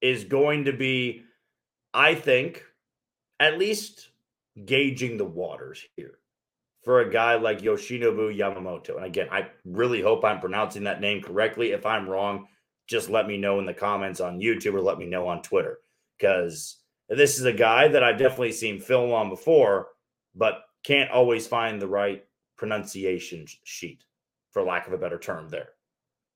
is 0.00 0.24
going 0.24 0.64
to 0.64 0.72
be, 0.72 1.22
I 1.92 2.14
think, 2.14 2.64
at 3.40 3.58
least 3.58 4.10
gauging 4.64 5.16
the 5.16 5.24
waters 5.24 5.84
here 5.96 6.18
for 6.84 7.00
a 7.00 7.10
guy 7.10 7.36
like 7.36 7.60
Yoshinobu 7.60 8.36
Yamamoto. 8.36 8.96
And 8.96 9.04
again, 9.04 9.28
I 9.30 9.48
really 9.64 10.00
hope 10.00 10.24
I'm 10.24 10.40
pronouncing 10.40 10.84
that 10.84 11.00
name 11.00 11.22
correctly. 11.22 11.72
If 11.72 11.84
I'm 11.84 12.08
wrong, 12.08 12.46
just 12.88 13.10
let 13.10 13.26
me 13.26 13.36
know 13.36 13.58
in 13.58 13.66
the 13.66 13.74
comments 13.74 14.20
on 14.20 14.40
YouTube 14.40 14.74
or 14.74 14.80
let 14.80 14.98
me 14.98 15.06
know 15.06 15.28
on 15.28 15.42
Twitter 15.42 15.78
because 16.18 16.78
this 17.08 17.38
is 17.38 17.44
a 17.44 17.52
guy 17.52 17.88
that 17.88 18.02
I've 18.02 18.18
definitely 18.18 18.52
seen 18.52 18.80
film 18.80 19.12
on 19.12 19.28
before, 19.28 19.88
but 20.34 20.60
can't 20.84 21.10
always 21.10 21.46
find 21.46 21.80
the 21.80 21.86
right 21.86 22.24
pronunciation 22.56 23.46
sheet, 23.64 24.04
for 24.50 24.62
lack 24.62 24.86
of 24.86 24.92
a 24.92 24.98
better 24.98 25.18
term, 25.18 25.48
there. 25.48 25.70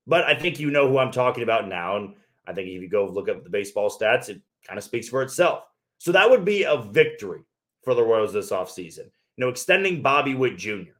But 0.06 0.24
I 0.24 0.34
think 0.34 0.60
you 0.60 0.70
know 0.70 0.88
who 0.88 0.98
I'm 0.98 1.12
talking 1.12 1.42
about 1.42 1.68
now. 1.68 1.96
And 1.96 2.14
I 2.46 2.52
think 2.52 2.68
if 2.68 2.82
you 2.82 2.88
go 2.88 3.06
look 3.06 3.28
up 3.28 3.44
the 3.44 3.50
baseball 3.50 3.90
stats, 3.90 4.28
it 4.28 4.40
kind 4.66 4.78
of 4.78 4.84
speaks 4.84 5.08
for 5.08 5.22
itself. 5.22 5.64
So 5.98 6.12
that 6.12 6.28
would 6.28 6.44
be 6.44 6.64
a 6.64 6.76
victory 6.76 7.44
for 7.84 7.94
the 7.94 8.02
Royals 8.02 8.32
this 8.32 8.50
offseason. 8.50 9.10
You 9.36 9.44
know, 9.44 9.48
extending 9.48 10.02
Bobby 10.02 10.34
Witt 10.34 10.56
Jr. 10.56 10.92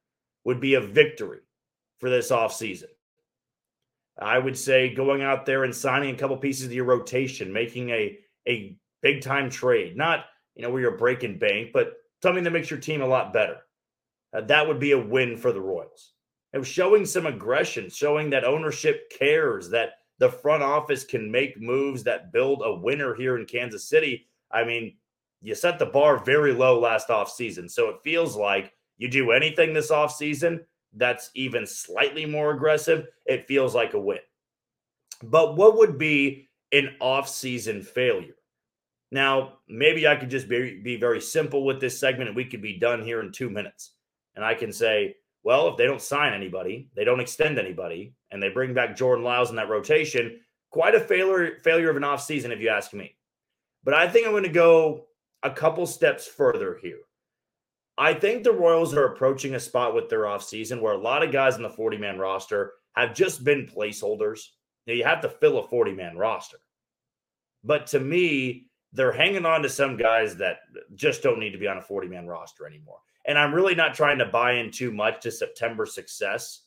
would 0.45 0.61
be 0.61 0.75
a 0.75 0.81
victory 0.81 1.41
for 1.99 2.09
this 2.09 2.31
offseason. 2.31 2.89
I 4.19 4.39
would 4.39 4.57
say 4.57 4.95
going 4.95 5.23
out 5.23 5.47
there 5.47 5.65
and 5.65 5.75
signing 5.75 6.15
a 6.15 6.19
couple 6.19 6.37
pieces 6.37 6.67
of 6.67 6.73
your 6.73 6.85
rotation, 6.85 7.53
making 7.53 7.91
a, 7.91 8.19
a 8.47 8.77
big 9.03 9.23
time 9.23 9.51
trade, 9.51 9.97
not, 9.97 10.27
you 10.55 10.63
know, 10.63 10.71
where 10.71 10.83
you're 10.83 10.97
breaking 10.97 11.39
bank, 11.39 11.71
but 11.73 11.95
something 12.23 12.45
that 12.45 12.53
makes 12.53 12.71
your 12.71 12.81
team 12.81 13.03
a 13.03 13.07
lot 13.07 13.33
better. 13.33 13.59
Uh, 14.35 14.43
that 14.43 14.67
would 14.67 14.79
be 14.79 14.93
a 14.93 14.99
win 14.99 15.37
for 15.37 15.53
the 15.53 15.61
Royals. 15.61 16.13
It 16.53 16.59
was 16.59 16.69
showing 16.69 17.07
some 17.07 17.27
aggression, 17.27 17.89
showing 17.89 18.31
that 18.31 18.45
ownership 18.45 19.11
cares, 19.11 19.71
that 19.71 19.95
the 20.23 20.31
front 20.31 20.63
office 20.63 21.03
can 21.03 21.33
make 21.33 21.61
moves 21.61 22.05
that 22.05 22.33
build 22.33 22.63
a 22.65 22.73
winner 22.73 23.13
here 23.13 23.37
in 23.39 23.45
Kansas 23.45 23.89
City. 23.89 24.29
I 24.53 24.63
mean, 24.63 24.95
you 25.41 25.57
set 25.57 25.81
the 25.81 25.87
bar 25.87 26.17
very 26.25 26.53
low 26.53 26.79
last 26.79 27.09
offseason. 27.09 27.69
So 27.69 27.89
it 27.89 27.97
feels 28.05 28.37
like 28.37 28.73
you 28.99 29.09
do 29.09 29.33
anything 29.33 29.73
this 29.73 29.91
offseason 29.91 30.61
that's 30.95 31.33
even 31.35 31.67
slightly 31.67 32.25
more 32.25 32.53
aggressive, 32.53 33.09
it 33.27 33.49
feels 33.49 33.75
like 33.75 33.95
a 33.95 33.99
win. 33.99 34.21
But 35.25 35.57
what 35.57 35.77
would 35.77 35.99
be 35.99 36.49
an 36.71 36.95
offseason 37.01 37.85
failure? 37.85 38.37
Now, 39.11 39.55
maybe 39.67 40.07
I 40.07 40.15
could 40.15 40.31
just 40.31 40.49
be, 40.49 40.79
be 40.85 40.99
very 40.99 41.21
simple 41.21 41.65
with 41.65 41.81
this 41.81 41.99
segment 41.99 42.29
and 42.29 42.37
we 42.37 42.45
could 42.45 42.63
be 42.63 42.79
done 42.79 43.03
here 43.03 43.23
in 43.23 43.33
two 43.33 43.51
minutes. 43.51 43.95
And 44.37 44.45
I 44.45 44.55
can 44.55 44.73
say, 44.73 45.17
well, 45.43 45.67
if 45.67 45.77
they 45.77 45.87
don't 45.87 46.01
sign 46.01 46.33
anybody, 46.33 46.91
they 46.95 47.03
don't 47.03 47.19
extend 47.19 47.59
anybody, 47.59 48.15
and 48.33 48.43
they 48.43 48.49
bring 48.49 48.75
back 48.75 48.97
Jordan 48.97 49.25
Lyles 49.25 49.51
in 49.51 49.57
that 49.57 49.69
rotation, 49.69 50.41
quite 50.71 50.95
a 50.95 51.01
failure 51.01 51.59
failure 51.63 51.91
of 51.91 51.97
an 51.97 52.03
offseason, 52.03 52.51
if 52.51 52.61
you 52.61 52.69
ask 52.69 52.93
me. 52.93 53.15
But 53.85 53.95
I 53.95 54.09
think 54.09 54.27
I'm 54.27 54.33
going 54.33 54.43
to 54.45 54.49
go 54.49 55.07
a 55.43 55.51
couple 55.51 55.87
steps 55.87 56.27
further 56.27 56.79
here. 56.81 57.01
I 57.99 58.15
think 58.15 58.43
the 58.43 58.53
Royals 58.53 58.95
are 58.95 59.07
approaching 59.07 59.55
a 59.55 59.61
spot 59.61 59.95
with 59.95 60.09
their 60.09 60.23
offseason 60.23 60.81
where 60.81 60.95
a 60.95 60.99
lot 60.99 61.23
of 61.23 61.33
guys 61.33 61.57
in 61.57 61.63
the 61.63 61.71
40 61.71 61.99
man 61.99 62.19
roster 62.19 62.73
have 62.97 63.15
just 63.15 63.45
been 63.45 63.67
placeholders. 63.67 64.41
Now, 64.87 64.95
you 64.95 65.05
have 65.05 65.21
to 65.23 65.29
fill 65.29 65.59
a 65.59 65.69
40 65.69 65.93
man 65.93 66.17
roster. 66.17 66.59
But 67.65 67.87
to 67.89 68.01
me, 68.01 68.67
they're 68.93 69.13
hanging 69.13 69.47
on 69.47 69.63
to 69.63 69.69
some 69.69 69.97
guys 69.97 70.37
that 70.37 70.59
just 70.95 71.23
don't 71.23 71.39
need 71.39 71.53
to 71.53 71.59
be 71.59 71.69
on 71.69 71.79
a 71.79 71.83
40 71.83 72.09
man 72.09 72.27
roster 72.27 72.67
anymore. 72.67 72.99
And 73.27 73.39
I'm 73.39 73.55
really 73.55 73.75
not 73.75 73.95
trying 73.95 74.19
to 74.19 74.27
buy 74.27 74.55
in 74.55 74.71
too 74.71 74.91
much 74.91 75.23
to 75.23 75.31
September 75.31 75.87
success. 75.87 76.63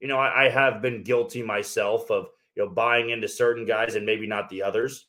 You 0.00 0.08
know, 0.08 0.18
I, 0.18 0.46
I 0.46 0.48
have 0.50 0.82
been 0.82 1.02
guilty 1.02 1.42
myself 1.42 2.10
of, 2.10 2.26
you 2.54 2.64
know, 2.64 2.70
buying 2.70 3.10
into 3.10 3.28
certain 3.28 3.66
guys 3.66 3.94
and 3.94 4.06
maybe 4.06 4.26
not 4.26 4.48
the 4.48 4.62
others. 4.62 5.06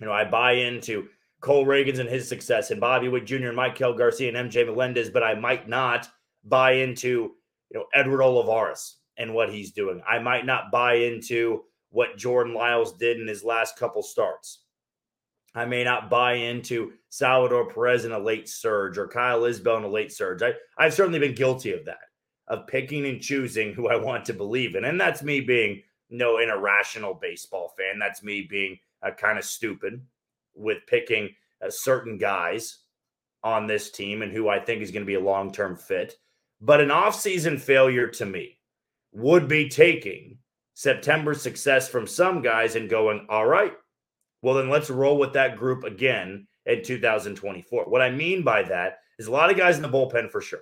You 0.00 0.06
know, 0.06 0.12
I 0.12 0.24
buy 0.24 0.52
into 0.52 1.08
Cole 1.40 1.66
Ragans 1.66 1.98
and 1.98 2.08
his 2.08 2.28
success 2.28 2.70
and 2.70 2.80
Bobby 2.80 3.08
Witt 3.08 3.26
Jr. 3.26 3.48
and 3.48 3.58
Maikel 3.58 3.96
Garcia 3.96 4.34
and 4.34 4.50
MJ 4.50 4.66
Melendez, 4.66 5.10
but 5.10 5.22
I 5.22 5.34
might 5.34 5.68
not 5.68 6.08
buy 6.44 6.72
into, 6.72 7.32
you 7.70 7.74
know, 7.74 7.84
Edward 7.94 8.22
Olivares 8.22 8.96
and 9.18 9.34
what 9.34 9.52
he's 9.52 9.72
doing. 9.72 10.02
I 10.08 10.18
might 10.18 10.46
not 10.46 10.70
buy 10.70 10.94
into 10.94 11.64
what 11.90 12.16
Jordan 12.16 12.54
Lyles 12.54 12.96
did 12.96 13.20
in 13.20 13.26
his 13.26 13.44
last 13.44 13.78
couple 13.78 14.02
starts. 14.02 14.60
I 15.54 15.64
may 15.64 15.84
not 15.84 16.10
buy 16.10 16.34
into 16.34 16.92
Salvador 17.08 17.72
Perez 17.72 18.04
in 18.04 18.12
a 18.12 18.18
late 18.18 18.48
surge 18.48 18.98
or 18.98 19.08
Kyle 19.08 19.40
Isbel 19.40 19.78
in 19.78 19.84
a 19.84 19.88
late 19.88 20.12
surge. 20.12 20.42
I, 20.42 20.52
I've 20.76 20.92
certainly 20.92 21.18
been 21.18 21.34
guilty 21.34 21.72
of 21.72 21.86
that, 21.86 21.98
of 22.48 22.66
picking 22.66 23.06
and 23.06 23.20
choosing 23.20 23.72
who 23.72 23.88
I 23.88 23.96
want 23.96 24.24
to 24.26 24.32
believe 24.32 24.74
in. 24.76 24.84
And 24.84 25.00
that's 25.00 25.22
me 25.22 25.40
being 25.40 25.82
no, 26.10 26.38
an 26.38 26.50
irrational 26.50 27.14
baseball 27.14 27.74
fan. 27.76 27.98
That's 27.98 28.22
me 28.22 28.42
being 28.42 28.78
uh, 29.02 29.10
kind 29.10 29.38
of 29.38 29.44
stupid 29.44 30.00
with 30.54 30.78
picking 30.86 31.30
uh, 31.64 31.70
certain 31.70 32.18
guys 32.18 32.78
on 33.42 33.66
this 33.66 33.90
team 33.90 34.22
and 34.22 34.32
who 34.32 34.48
I 34.48 34.58
think 34.58 34.82
is 34.82 34.90
going 34.90 35.02
to 35.02 35.06
be 35.06 35.14
a 35.14 35.20
long 35.20 35.52
term 35.52 35.76
fit. 35.76 36.16
But 36.60 36.80
an 36.80 36.88
offseason 36.88 37.60
failure 37.60 38.08
to 38.08 38.26
me 38.26 38.58
would 39.12 39.48
be 39.48 39.68
taking 39.68 40.38
September 40.74 41.34
success 41.34 41.88
from 41.88 42.06
some 42.06 42.42
guys 42.42 42.76
and 42.76 42.88
going, 42.88 43.26
all 43.28 43.46
right, 43.46 43.72
well, 44.42 44.54
then 44.54 44.68
let's 44.68 44.90
roll 44.90 45.18
with 45.18 45.32
that 45.32 45.56
group 45.56 45.84
again 45.84 46.46
in 46.66 46.82
2024. 46.82 47.84
What 47.84 48.02
I 48.02 48.10
mean 48.10 48.42
by 48.42 48.62
that 48.64 48.98
is 49.18 49.26
a 49.26 49.32
lot 49.32 49.50
of 49.50 49.56
guys 49.56 49.76
in 49.76 49.82
the 49.82 49.88
bullpen 49.88 50.30
for 50.30 50.40
sure. 50.40 50.60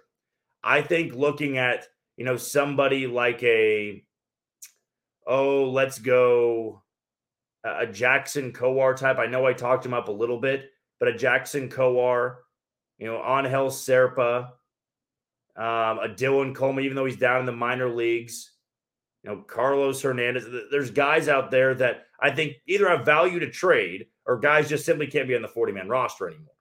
I 0.64 0.80
think 0.80 1.14
looking 1.14 1.58
at, 1.58 1.86
you 2.16 2.24
know, 2.24 2.36
somebody 2.36 3.06
like 3.06 3.42
a, 3.42 4.02
oh, 5.26 5.70
let's 5.70 5.98
go 5.98 6.82
a 7.64 7.86
Jackson 7.86 8.52
Kowar 8.52 8.96
type. 8.96 9.18
I 9.18 9.26
know 9.26 9.46
I 9.46 9.52
talked 9.52 9.86
him 9.86 9.94
up 9.94 10.08
a 10.08 10.12
little 10.12 10.40
bit, 10.40 10.70
but 10.98 11.08
a 11.08 11.16
Jackson 11.16 11.68
Kowar, 11.68 12.36
you 12.98 13.06
know, 13.06 13.16
Angel 13.16 13.68
Zerpa, 13.68 14.48
um, 15.56 15.98
a 15.98 16.08
Dylan 16.08 16.54
Coleman, 16.54 16.84
even 16.84 16.96
though 16.96 17.04
he's 17.04 17.16
down 17.16 17.40
in 17.40 17.46
the 17.46 17.52
minor 17.52 17.88
leagues, 17.88 18.52
you 19.22 19.30
know, 19.30 19.42
Carlos 19.42 20.02
Hernandez. 20.02 20.46
There's 20.70 20.90
guys 20.90 21.28
out 21.28 21.50
there 21.50 21.74
that 21.74 22.06
I 22.20 22.30
think 22.30 22.54
either 22.66 22.88
have 22.88 23.04
value 23.04 23.38
to 23.40 23.50
trade 23.50 24.06
or 24.26 24.38
guys 24.38 24.68
just 24.68 24.84
simply 24.84 25.06
can't 25.06 25.28
be 25.28 25.36
on 25.36 25.42
the 25.42 25.48
40 25.48 25.72
man 25.72 25.88
roster 25.88 26.28
anymore. 26.28 26.53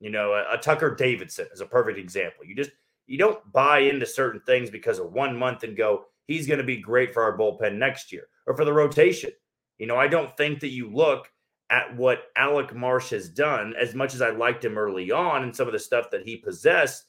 You 0.00 0.10
know, 0.10 0.32
a, 0.32 0.54
a, 0.54 0.58
Tucker 0.58 0.94
Davidson 0.94 1.46
is 1.52 1.60
a 1.60 1.66
perfect 1.66 1.98
example. 1.98 2.44
You 2.44 2.54
just 2.54 2.70
you 3.06 3.18
don't 3.18 3.40
buy 3.52 3.80
into 3.80 4.04
certain 4.04 4.40
things 4.46 4.68
because 4.70 4.98
of 4.98 5.12
one 5.12 5.36
month 5.36 5.62
and 5.62 5.76
go, 5.76 6.04
he's 6.26 6.46
going 6.46 6.58
to 6.58 6.64
be 6.64 6.76
great 6.76 7.14
for 7.14 7.22
our 7.22 7.38
bullpen 7.38 7.76
next 7.76 8.12
year 8.12 8.28
or 8.46 8.56
for 8.56 8.64
the 8.64 8.72
rotation. 8.72 9.30
You 9.78 9.86
know, 9.86 9.96
I 9.96 10.08
don't 10.08 10.36
think 10.36 10.60
that 10.60 10.70
you 10.70 10.90
look 10.90 11.30
at 11.70 11.96
what 11.96 12.24
Alec 12.36 12.74
Marsh 12.74 13.10
has 13.10 13.28
done 13.28 13.74
as 13.80 13.94
much 13.94 14.14
as 14.14 14.22
I 14.22 14.30
liked 14.30 14.64
him 14.64 14.78
early 14.78 15.10
on 15.10 15.42
and 15.42 15.54
some 15.54 15.66
of 15.66 15.72
the 15.72 15.78
stuff 15.78 16.10
that 16.10 16.26
he 16.26 16.36
possessed 16.36 17.06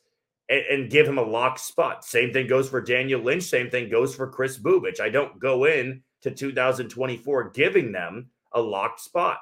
and, 0.50 0.64
and, 0.70 0.90
give 0.90 1.08
him 1.08 1.18
a 1.18 1.24
lock 1.24 1.60
spot. 1.60 2.04
Same 2.04 2.34
thing 2.34 2.48
goes 2.48 2.70
for 2.70 2.82
Daniel 2.82 3.22
Lynch. 3.22 3.44
Same 3.44 3.70
thing 3.70 3.90
goes 3.90 4.16
for 4.16 4.28
Kris 4.28 4.58
Bubic. 4.58 5.00
I 5.00 5.10
don't 5.10 5.40
go 5.40 5.66
in 5.66 6.02
to 6.22 6.32
2024 6.32 7.52
giving 7.52 7.92
them 7.92 8.32
a 8.54 8.62
locked 8.62 9.02
spot. 9.02 9.40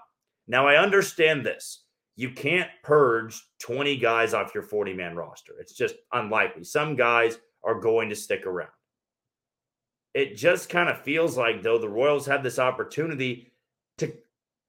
Now, 0.48 0.68
I 0.68 0.82
understand 0.82 1.46
this. 1.46 1.85
You 2.16 2.32
can't 2.32 2.70
purge 2.84 3.42
20 3.60 3.98
guys 3.98 4.34
off 4.34 4.54
your 4.54 4.64
40 4.64 4.94
man 4.94 5.16
roster. 5.16 5.54
It's 5.60 5.74
just 5.74 5.96
unlikely. 6.14 6.64
Some 6.64 6.96
guys 6.96 7.38
are 7.64 7.80
going 7.80 8.10
to 8.10 8.16
stick 8.16 8.46
around. 8.46 8.70
It 10.14 10.38
just 10.38 10.70
kind 10.70 10.88
of 10.88 11.02
feels 11.02 11.38
like, 11.38 11.62
though, 11.62 11.78
the 11.78 11.90
Royals 11.90 12.26
have 12.28 12.42
this 12.42 12.58
opportunity 12.58 13.52
to 13.98 14.14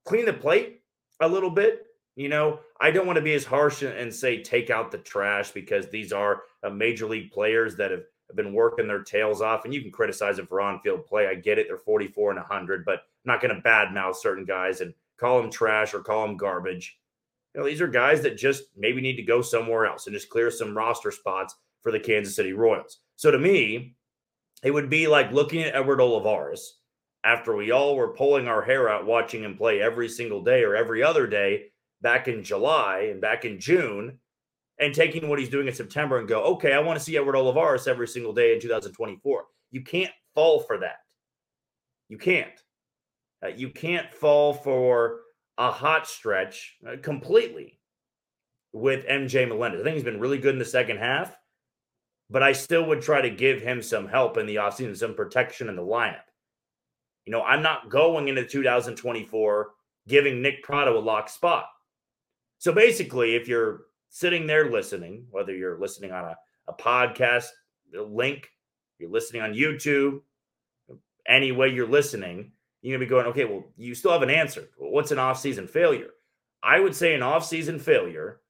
clean 0.03 0.25
the 0.25 0.33
plate 0.33 0.81
a 1.21 1.27
little 1.27 1.49
bit 1.49 1.87
you 2.17 2.29
know, 2.29 2.59
I 2.81 2.89
don't 2.89 3.05
want 3.05 3.17
to 3.17 3.21
be 3.21 3.35
as 3.35 3.45
harsh 3.45 3.83
and 3.83 4.13
say 4.13 4.41
take 4.41 4.71
out 4.71 4.91
the 4.91 4.97
trash 4.97 5.51
because 5.51 5.87
these 5.87 6.11
are 6.11 6.41
uh, 6.63 6.69
major 6.71 7.05
league 7.05 7.31
players 7.31 7.75
that 7.75 7.91
have, 7.91 8.01
have 8.27 8.35
been 8.35 8.53
working 8.53 8.87
their 8.87 9.03
tails 9.03 9.39
off. 9.39 9.65
And 9.65 9.73
you 9.73 9.83
can 9.83 9.91
criticize 9.91 10.37
them 10.37 10.47
for 10.47 10.59
on 10.59 10.79
field 10.79 11.05
play. 11.05 11.27
I 11.27 11.35
get 11.35 11.59
it. 11.59 11.67
They're 11.69 11.77
44 11.77 12.31
and 12.31 12.39
100, 12.39 12.83
but 12.85 12.93
I'm 12.93 13.01
not 13.25 13.39
going 13.39 13.55
to 13.55 13.61
badmouth 13.61 14.15
certain 14.15 14.45
guys 14.45 14.81
and 14.81 14.95
call 15.17 15.39
them 15.39 15.51
trash 15.51 15.93
or 15.93 15.99
call 15.99 16.25
them 16.25 16.37
garbage. 16.37 16.97
You 17.57 17.63
know, 17.63 17.69
these 17.69 17.81
are 17.81 17.87
guys 17.87 18.21
that 18.21 18.37
just 18.37 18.65
maybe 18.77 19.01
need 19.01 19.15
to 19.15 19.23
go 19.23 19.41
somewhere 19.41 19.87
else 19.87 20.05
and 20.05 20.13
just 20.13 20.29
clear 20.29 20.51
some 20.51 20.77
roster 20.77 21.09
spots 21.09 21.55
for 21.81 21.91
the 21.91 21.99
Kansas 21.99 22.35
City 22.35 22.53
Royals. 22.53 22.99
So 23.15 23.31
to 23.31 23.39
me, 23.39 23.95
it 24.63 24.69
would 24.69 24.91
be 24.91 25.07
like 25.07 25.31
looking 25.31 25.63
at 25.63 25.73
Edward 25.73 25.99
Olivares 25.99 26.77
after 27.23 27.55
we 27.55 27.71
all 27.71 27.95
were 27.95 28.13
pulling 28.13 28.47
our 28.47 28.61
hair 28.61 28.87
out 28.89 29.07
watching 29.07 29.43
him 29.43 29.57
play 29.57 29.81
every 29.81 30.07
single 30.07 30.43
day 30.43 30.61
or 30.61 30.75
every 30.75 31.01
other 31.01 31.25
day 31.25 31.71
back 32.01 32.27
in 32.27 32.43
July 32.43 33.09
and 33.11 33.19
back 33.19 33.43
in 33.43 33.59
June 33.59 34.19
and 34.79 34.93
taking 34.93 35.27
what 35.27 35.39
he's 35.39 35.49
doing 35.49 35.67
in 35.67 35.73
September 35.73 36.19
and 36.19 36.27
go, 36.27 36.43
okay, 36.43 36.73
I 36.73 36.79
want 36.79 36.99
to 36.99 37.03
see 37.03 37.17
Edward 37.17 37.35
Olivares 37.35 37.87
every 37.87 38.07
single 38.07 38.33
day 38.33 38.53
in 38.53 38.61
2024. 38.61 39.45
You 39.71 39.81
can't 39.81 40.13
fall 40.35 40.59
for 40.59 40.77
that. 40.77 40.97
You 42.07 42.19
can't. 42.19 42.61
Uh, 43.43 43.47
you 43.47 43.71
can't 43.71 44.13
fall 44.13 44.53
for 44.53 45.21
a 45.57 45.71
hot 45.71 46.07
stretch 46.07 46.77
uh, 46.87 46.97
completely 47.01 47.79
with 48.73 49.05
MJ 49.07 49.47
Melendez. 49.47 49.81
I 49.81 49.83
think 49.83 49.95
he's 49.95 50.03
been 50.03 50.19
really 50.19 50.37
good 50.37 50.53
in 50.53 50.59
the 50.59 50.65
second 50.65 50.97
half, 50.97 51.35
but 52.29 52.43
I 52.43 52.51
still 52.51 52.85
would 52.85 53.01
try 53.01 53.21
to 53.21 53.29
give 53.29 53.61
him 53.61 53.81
some 53.81 54.07
help 54.07 54.37
in 54.37 54.45
the 54.45 54.57
offseason, 54.57 54.95
some 54.95 55.15
protection 55.15 55.69
in 55.69 55.75
the 55.75 55.81
lineup. 55.81 56.21
You 57.25 57.31
know, 57.31 57.41
I'm 57.41 57.61
not 57.61 57.89
going 57.89 58.27
into 58.27 58.45
2024 58.45 59.69
giving 60.07 60.41
Nick 60.41 60.63
Pratto 60.63 60.97
a 60.97 61.01
lock 61.01 61.29
spot. 61.29 61.65
So 62.59 62.71
basically, 62.71 63.35
if 63.35 63.47
you're 63.47 63.81
sitting 64.09 64.47
there 64.47 64.71
listening, 64.71 65.25
whether 65.29 65.55
you're 65.55 65.79
listening 65.79 66.11
on 66.11 66.25
a, 66.25 66.37
a 66.67 66.73
podcast 66.73 67.47
link, 67.93 68.49
you're 68.99 69.11
listening 69.11 69.41
on 69.41 69.53
YouTube, 69.53 70.21
any 71.27 71.51
way 71.51 71.69
you're 71.69 71.87
listening, 71.87 72.51
you're 72.81 72.97
going 72.97 72.99
to 72.99 73.05
be 73.05 73.09
going, 73.09 73.25
okay, 73.27 73.45
well, 73.45 73.65
you 73.75 73.95
still 73.95 74.11
haven't 74.11 74.29
answered. 74.29 74.69
Well, 74.79 74.91
what's 74.91 75.11
an 75.11 75.19
off-season 75.19 75.67
failure? 75.67 76.11
I 76.63 76.79
would 76.79 76.95
say 76.95 77.15
an 77.15 77.23
off-season 77.23 77.79
failure 77.79 78.41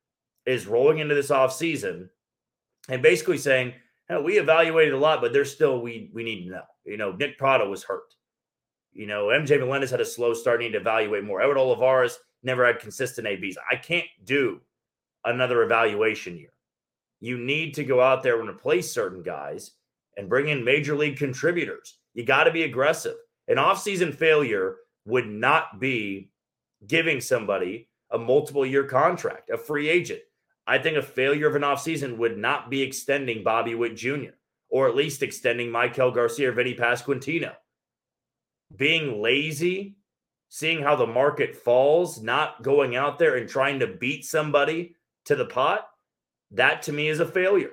is 0.45 0.67
rolling 0.67 0.99
into 0.99 1.15
this 1.15 1.31
off-season 1.31 2.09
and 2.89 3.01
basically 3.01 3.37
saying, 3.37 3.73
hey, 4.07 4.21
we 4.21 4.39
evaluated 4.39 4.93
a 4.93 4.97
lot, 4.97 5.21
but 5.21 5.33
there's 5.33 5.51
still 5.51 5.81
we 5.81 6.09
we 6.13 6.23
need 6.23 6.45
to 6.45 6.51
know. 6.51 6.63
You 6.85 6.97
know, 6.97 7.11
Nick 7.11 7.37
Pratto 7.37 7.69
was 7.69 7.83
hurt. 7.83 8.13
You 8.93 9.05
know, 9.05 9.25
MJ 9.27 9.59
Melendez 9.59 9.91
had 9.91 10.01
a 10.01 10.05
slow 10.05 10.33
start, 10.33 10.59
need 10.59 10.71
to 10.71 10.79
evaluate 10.79 11.23
more. 11.23 11.41
Edward 11.41 11.57
Olivares 11.57 12.17
never 12.43 12.65
had 12.65 12.79
consistent 12.79 13.27
ABs. 13.27 13.57
I 13.69 13.75
can't 13.75 14.07
do 14.23 14.61
another 15.25 15.63
evaluation 15.63 16.37
year. 16.37 16.53
You 17.19 17.37
need 17.37 17.73
to 17.75 17.83
go 17.83 18.01
out 18.01 18.23
there 18.23 18.39
and 18.39 18.49
replace 18.49 18.91
certain 18.91 19.21
guys 19.21 19.71
and 20.15 20.29
bring 20.29 20.47
in 20.47 20.63
major 20.63 20.95
league 20.95 21.17
contributors. 21.17 21.97
You 22.13 22.23
got 22.23 22.45
to 22.45 22.51
be 22.51 22.63
aggressive. 22.63 23.15
An 23.47 23.57
offseason 23.57 24.13
failure 24.13 24.75
would 25.05 25.27
not 25.27 25.79
be 25.79 26.31
giving 26.86 27.21
somebody 27.21 27.88
a 28.12 28.17
multiple 28.17 28.65
year 28.65 28.83
contract, 28.83 29.49
a 29.49 29.57
free 29.57 29.89
agent. 29.89 30.21
I 30.65 30.77
think 30.77 30.97
a 30.97 31.01
failure 31.01 31.47
of 31.47 31.55
an 31.55 31.62
offseason 31.62 32.17
would 32.17 32.38
not 32.38 32.69
be 32.69 32.81
extending 32.81 33.43
Bobby 33.43 33.75
Witt 33.75 33.95
Jr. 33.95 34.31
or 34.69 34.88
at 34.88 34.95
least 34.95 35.23
extending 35.23 35.69
Maikel 35.69 36.13
Garcia 36.13 36.49
or 36.49 36.51
Vinny 36.51 36.75
Pasquantino. 36.75 37.53
Being 38.75 39.21
lazy 39.21 39.95
seeing 40.49 40.81
how 40.81 40.95
the 40.95 41.07
market 41.07 41.55
falls, 41.55 42.21
not 42.21 42.63
going 42.63 42.95
out 42.95 43.19
there 43.19 43.36
and 43.36 43.49
trying 43.49 43.79
to 43.79 43.88
beat 43.88 44.25
somebody 44.25 44.95
to 45.25 45.36
the 45.36 45.45
pot, 45.45 45.88
that 46.51 46.81
to 46.83 46.93
me 46.93 47.10
is 47.10 47.19
a 47.19 47.25
failure. 47.25 47.71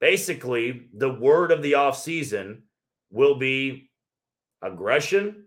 Basically, 0.00 0.88
the 0.94 1.12
word 1.12 1.50
of 1.52 1.62
the 1.62 1.72
offseason 1.72 2.62
will 3.10 3.36
be 3.36 3.90
aggression 4.64 5.44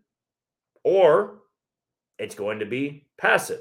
or 0.83 1.39
it's 2.19 2.35
going 2.35 2.59
to 2.59 2.65
be 2.65 3.07
passive. 3.17 3.59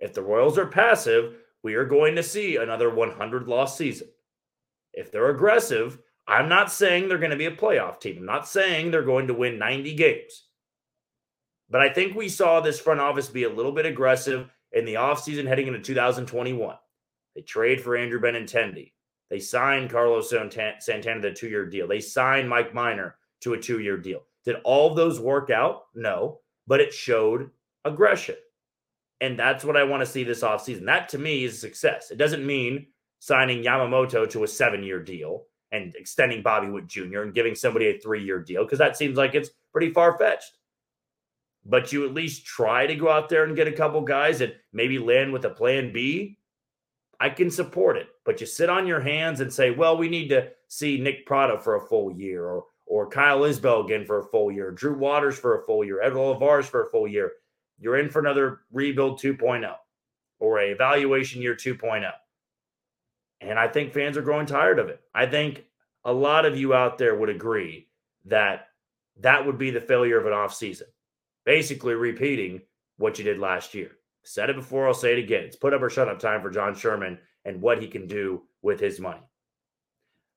If 0.00 0.14
the 0.14 0.22
Royals 0.22 0.58
are 0.58 0.66
passive, 0.66 1.36
we 1.62 1.74
are 1.74 1.84
going 1.84 2.16
to 2.16 2.22
see 2.22 2.56
another 2.56 2.92
100 2.92 3.46
loss 3.48 3.78
season. 3.78 4.08
If 4.92 5.10
they're 5.10 5.30
aggressive, 5.30 5.98
I'm 6.26 6.48
not 6.48 6.72
saying 6.72 7.08
they're 7.08 7.18
going 7.18 7.30
to 7.30 7.36
be 7.36 7.46
a 7.46 7.56
playoff 7.56 8.00
team. 8.00 8.18
I'm 8.18 8.26
not 8.26 8.48
saying 8.48 8.90
they're 8.90 9.02
going 9.02 9.28
to 9.28 9.34
win 9.34 9.58
90 9.58 9.94
games. 9.94 10.44
But 11.70 11.80
I 11.80 11.88
think 11.88 12.14
we 12.14 12.28
saw 12.28 12.60
this 12.60 12.80
front 12.80 13.00
office 13.00 13.28
be 13.28 13.44
a 13.44 13.52
little 13.52 13.72
bit 13.72 13.86
aggressive 13.86 14.50
in 14.72 14.84
the 14.84 14.94
offseason 14.94 15.46
heading 15.46 15.66
into 15.66 15.80
2021. 15.80 16.76
They 17.34 17.42
trade 17.42 17.80
for 17.80 17.96
Andrew 17.96 18.20
Benintendi. 18.20 18.92
They 19.30 19.40
signed 19.40 19.90
Carlos 19.90 20.30
Santana 20.30 21.22
to 21.22 21.28
a 21.28 21.34
two 21.34 21.48
year 21.48 21.66
deal. 21.66 21.88
They 21.88 22.00
signed 22.00 22.48
Mike 22.48 22.74
Minor 22.74 23.16
to 23.40 23.54
a 23.54 23.58
two 23.58 23.80
year 23.80 23.96
deal. 23.96 24.22
Did 24.44 24.56
all 24.64 24.90
of 24.90 24.96
those 24.96 25.20
work 25.20 25.50
out? 25.50 25.84
No, 25.94 26.40
but 26.66 26.80
it 26.80 26.92
showed 26.92 27.50
aggression. 27.84 28.36
And 29.20 29.38
that's 29.38 29.64
what 29.64 29.76
I 29.76 29.84
want 29.84 30.00
to 30.00 30.06
see 30.06 30.24
this 30.24 30.42
offseason. 30.42 30.84
That 30.84 31.08
to 31.10 31.18
me 31.18 31.44
is 31.44 31.58
success. 31.58 32.10
It 32.10 32.18
doesn't 32.18 32.44
mean 32.44 32.88
signing 33.20 33.62
Yamamoto 33.62 34.28
to 34.30 34.44
a 34.44 34.48
seven 34.48 34.82
year 34.82 35.02
deal 35.02 35.44
and 35.72 35.94
extending 35.96 36.42
Bobby 36.42 36.68
Witt 36.68 36.86
Jr. 36.86 37.22
and 37.22 37.34
giving 37.34 37.54
somebody 37.54 37.86
a 37.86 37.98
three 37.98 38.22
year 38.22 38.40
deal 38.40 38.64
because 38.64 38.78
that 38.78 38.96
seems 38.96 39.16
like 39.16 39.34
it's 39.34 39.50
pretty 39.72 39.92
far 39.92 40.18
fetched 40.18 40.58
but 41.66 41.92
you 41.92 42.04
at 42.04 42.14
least 42.14 42.44
try 42.44 42.86
to 42.86 42.94
go 42.94 43.10
out 43.10 43.28
there 43.28 43.44
and 43.44 43.56
get 43.56 43.68
a 43.68 43.72
couple 43.72 44.00
guys 44.02 44.40
and 44.40 44.54
maybe 44.72 44.98
land 44.98 45.32
with 45.32 45.44
a 45.44 45.50
plan 45.50 45.92
B, 45.92 46.38
I 47.20 47.30
can 47.30 47.50
support 47.50 47.96
it. 47.96 48.08
But 48.24 48.40
you 48.40 48.46
sit 48.46 48.68
on 48.68 48.86
your 48.86 49.00
hands 49.00 49.40
and 49.40 49.52
say, 49.52 49.70
well, 49.70 49.96
we 49.96 50.08
need 50.08 50.28
to 50.28 50.50
see 50.68 51.00
Nick 51.00 51.26
Pratto 51.26 51.58
for 51.58 51.76
a 51.76 51.86
full 51.86 52.12
year 52.12 52.44
or 52.44 52.64
or 52.86 53.08
Kyle 53.08 53.40
Isbel 53.40 53.84
again 53.84 54.04
for 54.04 54.18
a 54.18 54.24
full 54.24 54.52
year, 54.52 54.70
Drew 54.70 54.96
Waters 54.96 55.38
for 55.38 55.58
a 55.58 55.64
full 55.64 55.84
year, 55.84 56.02
Edward 56.02 56.20
Olivares 56.20 56.66
for 56.66 56.84
a 56.84 56.90
full 56.90 57.08
year. 57.08 57.32
You're 57.78 57.98
in 57.98 58.10
for 58.10 58.20
another 58.20 58.60
rebuild 58.72 59.20
2.0 59.20 59.74
or 60.38 60.58
a 60.58 60.70
evaluation 60.70 61.42
year 61.42 61.54
2.0. 61.54 62.10
And 63.40 63.58
I 63.58 63.68
think 63.68 63.92
fans 63.92 64.16
are 64.16 64.22
growing 64.22 64.46
tired 64.46 64.78
of 64.78 64.88
it. 64.88 65.00
I 65.14 65.26
think 65.26 65.64
a 66.04 66.12
lot 66.12 66.44
of 66.46 66.56
you 66.56 66.74
out 66.74 66.98
there 66.98 67.14
would 67.14 67.28
agree 67.28 67.88
that 68.26 68.68
that 69.20 69.44
would 69.46 69.58
be 69.58 69.70
the 69.70 69.80
failure 69.80 70.18
of 70.18 70.26
an 70.26 70.32
offseason. 70.32 70.88
Basically, 71.44 71.94
repeating 71.94 72.62
what 72.96 73.18
you 73.18 73.24
did 73.24 73.38
last 73.38 73.74
year. 73.74 73.90
Said 74.22 74.48
it 74.48 74.56
before, 74.56 74.86
I'll 74.86 74.94
say 74.94 75.12
it 75.12 75.18
again. 75.18 75.44
It's 75.44 75.56
put 75.56 75.74
up 75.74 75.82
or 75.82 75.90
shut 75.90 76.08
up 76.08 76.18
time 76.18 76.40
for 76.40 76.50
John 76.50 76.74
Sherman 76.74 77.18
and 77.44 77.60
what 77.60 77.82
he 77.82 77.86
can 77.86 78.06
do 78.06 78.42
with 78.62 78.80
his 78.80 78.98
money. 78.98 79.20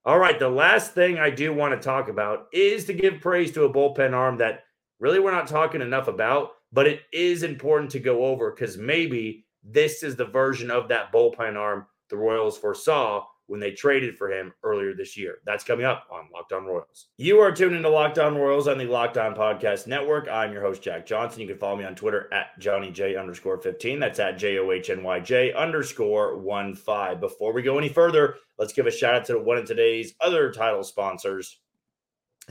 All 0.08 0.20
right, 0.20 0.40
the 0.40 0.48
last 0.48 0.94
thing 0.94 1.20
I 1.20 1.30
do 1.30 1.54
want 1.54 1.74
to 1.74 1.86
talk 1.86 2.08
about 2.08 2.48
is 2.54 2.86
to 2.86 2.94
give 2.94 3.20
praise 3.20 3.52
to 3.52 3.66
a 3.66 3.70
bullpen 3.74 4.14
arm 4.14 4.38
that 4.38 4.64
really 5.02 5.20
we're 5.20 5.34
not 5.34 5.50
talking 5.50 5.82
enough 5.82 6.08
about, 6.08 6.52
but 6.72 6.88
it 6.88 7.02
is 7.12 7.44
important 7.44 7.92
to 7.92 8.00
go 8.00 8.24
over 8.24 8.52
because 8.52 8.78
maybe 8.78 9.46
this 9.66 10.04
is 10.04 10.16
the 10.16 10.24
version 10.24 10.72
of 10.72 10.88
that 10.88 11.12
bullpen 11.12 11.58
arm 11.58 11.88
the 12.10 12.16
Royals 12.16 12.58
foresaw 12.58 13.26
when 13.48 13.60
they 13.60 13.72
traded 13.72 14.18
for 14.18 14.30
him 14.30 14.54
earlier 14.64 14.94
this 14.94 15.18
year. 15.18 15.40
That's 15.46 15.64
coming 15.64 15.86
up 15.86 16.06
on 16.12 16.28
Locked 16.34 16.54
On 16.54 16.66
Royals. 16.66 17.08
You 17.18 17.40
are 17.40 17.52
tuned 17.52 17.76
into 17.76 17.90
Locked 17.90 18.20
On 18.20 18.36
Royals 18.36 18.68
on 18.68 18.78
the 18.78 18.86
Locked 18.86 19.18
On 19.18 19.34
Podcast 19.34 19.88
Network. 19.88 20.28
I'm 20.30 20.52
your 20.52 20.62
host, 20.62 20.82
Jack 20.82 21.06
Johnson. 21.06 21.42
You 21.42 21.48
can 21.48 21.58
follow 21.58 21.78
me 21.78 21.86
on 21.86 21.96
Twitter 21.96 22.32
at 22.34 22.58
Johnny 22.60 22.92
J 22.92 23.16
underscore 23.16 23.58
15. 23.58 24.00
That's 24.00 24.20
at 24.20 24.38
J 24.38 24.60
O 24.60 24.72
H 24.72 24.90
N 24.90 25.02
Y 25.02 25.20
J 25.22 25.54
underscore 25.54 26.38
1 26.38 26.76
5. 26.76 27.20
Before 27.20 27.54
we 27.54 27.62
go 27.62 27.78
any 27.78 27.90
further, 27.90 28.36
let's 28.58 28.74
give 28.74 28.86
a 28.86 28.92
shout 28.92 29.16
out 29.16 29.26
to 29.26 29.40
one 29.40 29.58
of 29.58 29.66
today's 29.66 30.14
other 30.22 30.52
title 30.52 30.84
sponsors 30.84 31.60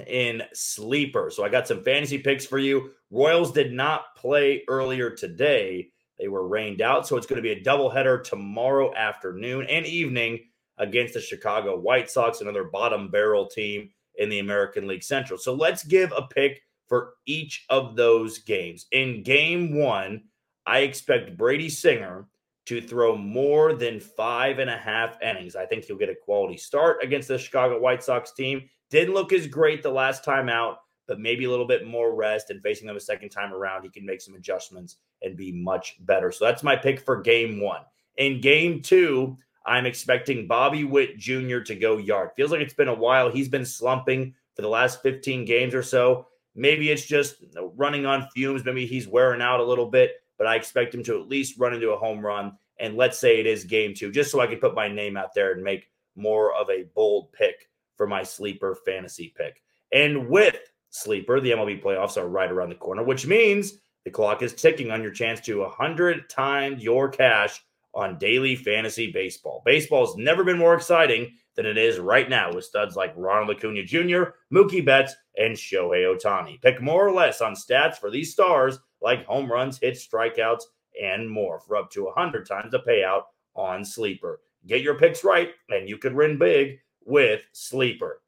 in 0.06 0.42
Sleeper. 0.52 1.30
So 1.30 1.44
I 1.44 1.48
got 1.48 1.68
some 1.68 1.82
fantasy 1.82 2.18
picks 2.18 2.46
for 2.46 2.58
you. 2.58 2.90
Royals 3.10 3.52
did 3.52 3.72
not 3.72 4.14
play 4.16 4.62
earlier 4.68 5.10
today. 5.10 5.90
They 6.18 6.28
were 6.28 6.48
rained 6.48 6.80
out. 6.80 7.06
So 7.06 7.16
it's 7.16 7.26
going 7.26 7.42
to 7.42 7.42
be 7.42 7.52
a 7.52 7.62
doubleheader 7.62 8.24
tomorrow 8.24 8.94
afternoon 8.94 9.66
and 9.68 9.86
evening 9.86 10.40
against 10.78 11.14
the 11.14 11.20
Chicago 11.20 11.78
White 11.78 12.10
Sox, 12.10 12.40
another 12.40 12.64
bottom 12.64 13.08
barrel 13.10 13.46
team 13.46 13.90
in 14.16 14.28
the 14.28 14.38
American 14.38 14.86
League 14.86 15.02
Central. 15.02 15.38
So 15.38 15.54
let's 15.54 15.84
give 15.84 16.12
a 16.16 16.22
pick 16.22 16.62
for 16.86 17.14
each 17.26 17.64
of 17.68 17.96
those 17.96 18.38
games. 18.38 18.86
In 18.92 19.22
game 19.22 19.78
one, 19.78 20.22
I 20.66 20.80
expect 20.80 21.36
Brady 21.36 21.68
Singer 21.68 22.26
to 22.66 22.80
throw 22.80 23.16
more 23.16 23.74
than 23.74 24.00
five 24.00 24.58
and 24.58 24.70
a 24.70 24.76
half 24.76 25.20
innings. 25.22 25.54
I 25.54 25.66
think 25.66 25.84
he'll 25.84 25.96
get 25.96 26.08
a 26.08 26.14
quality 26.14 26.56
start 26.56 27.02
against 27.02 27.28
the 27.28 27.38
Chicago 27.38 27.78
White 27.78 28.02
Sox 28.02 28.32
team. 28.32 28.68
Didn't 28.90 29.14
look 29.14 29.32
as 29.32 29.46
great 29.46 29.82
the 29.82 29.90
last 29.90 30.24
time 30.24 30.48
out, 30.48 30.78
but 31.06 31.20
maybe 31.20 31.44
a 31.44 31.50
little 31.50 31.66
bit 31.66 31.86
more 31.86 32.14
rest 32.14 32.50
and 32.50 32.62
facing 32.62 32.86
them 32.86 32.96
a 32.96 33.00
second 33.00 33.28
time 33.28 33.52
around, 33.52 33.82
he 33.82 33.88
can 33.88 34.04
make 34.04 34.20
some 34.20 34.34
adjustments 34.34 34.96
and 35.22 35.36
be 35.36 35.52
much 35.52 35.96
better. 36.00 36.32
So 36.32 36.44
that's 36.44 36.64
my 36.64 36.74
pick 36.74 37.00
for 37.00 37.20
game 37.20 37.60
one. 37.60 37.82
In 38.16 38.40
game 38.40 38.82
two, 38.82 39.38
I'm 39.66 39.86
expecting 39.86 40.46
Bobby 40.46 40.84
Witt 40.84 41.18
Jr. 41.18 41.58
to 41.60 41.74
go 41.74 41.98
yard. 41.98 42.30
Feels 42.36 42.52
like 42.52 42.60
it's 42.60 42.74
been 42.74 42.88
a 42.88 42.94
while. 42.94 43.30
He's 43.30 43.48
been 43.48 43.64
slumping 43.64 44.34
for 44.54 44.62
the 44.62 44.68
last 44.68 45.02
15 45.02 45.44
games 45.44 45.74
or 45.74 45.82
so. 45.82 46.28
Maybe 46.54 46.90
it's 46.90 47.04
just 47.04 47.44
running 47.74 48.06
on 48.06 48.28
fumes. 48.34 48.64
Maybe 48.64 48.86
he's 48.86 49.08
wearing 49.08 49.42
out 49.42 49.60
a 49.60 49.64
little 49.64 49.90
bit, 49.90 50.14
but 50.38 50.46
I 50.46 50.56
expect 50.56 50.94
him 50.94 51.02
to 51.04 51.20
at 51.20 51.28
least 51.28 51.58
run 51.58 51.74
into 51.74 51.90
a 51.90 51.98
home 51.98 52.24
run. 52.24 52.56
And 52.78 52.96
let's 52.96 53.18
say 53.18 53.40
it 53.40 53.46
is 53.46 53.64
game 53.64 53.92
two, 53.94 54.12
just 54.12 54.30
so 54.30 54.40
I 54.40 54.46
can 54.46 54.58
put 54.58 54.74
my 54.74 54.88
name 54.88 55.16
out 55.16 55.34
there 55.34 55.52
and 55.52 55.62
make 55.62 55.90
more 56.14 56.54
of 56.54 56.70
a 56.70 56.84
bold 56.94 57.32
pick 57.32 57.68
for 57.96 58.06
my 58.06 58.22
sleeper 58.22 58.76
fantasy 58.86 59.34
pick. 59.36 59.62
And 59.92 60.28
with 60.28 60.58
sleeper, 60.90 61.40
the 61.40 61.50
MLB 61.50 61.82
playoffs 61.82 62.16
are 62.16 62.28
right 62.28 62.50
around 62.50 62.70
the 62.70 62.76
corner, 62.76 63.02
which 63.02 63.26
means 63.26 63.74
the 64.04 64.10
clock 64.10 64.42
is 64.42 64.54
ticking 64.54 64.90
on 64.90 65.02
your 65.02 65.10
chance 65.10 65.40
to 65.42 65.60
100 65.60 66.30
times 66.30 66.82
your 66.82 67.08
cash 67.08 67.62
on 67.96 68.18
daily 68.18 68.54
fantasy 68.54 69.10
baseball. 69.10 69.62
Baseball's 69.64 70.16
never 70.16 70.44
been 70.44 70.58
more 70.58 70.74
exciting 70.74 71.32
than 71.56 71.64
it 71.64 71.78
is 71.78 71.98
right 71.98 72.28
now 72.28 72.52
with 72.52 72.66
studs 72.66 72.94
like 72.94 73.14
Ronald 73.16 73.56
Acuna 73.56 73.82
Jr., 73.82 74.34
Mookie 74.52 74.84
Betts, 74.84 75.14
and 75.38 75.56
Shohei 75.56 76.04
Ohtani. 76.04 76.60
Pick 76.60 76.82
more 76.82 77.08
or 77.08 77.12
less 77.12 77.40
on 77.40 77.54
stats 77.54 77.96
for 77.96 78.10
these 78.10 78.32
stars 78.32 78.78
like 79.00 79.24
home 79.24 79.50
runs, 79.50 79.78
hits, 79.78 80.06
strikeouts, 80.06 80.64
and 81.02 81.28
more 81.28 81.58
for 81.58 81.76
up 81.76 81.90
to 81.92 82.04
100 82.04 82.46
times 82.46 82.70
the 82.70 82.80
payout 82.80 83.22
on 83.54 83.84
Sleeper. 83.84 84.40
Get 84.66 84.82
your 84.82 84.98
picks 84.98 85.24
right, 85.24 85.50
and 85.70 85.88
you 85.88 85.96
could 85.96 86.14
win 86.14 86.38
big 86.38 86.78
with 87.04 87.46
Sleeper. 87.52 88.20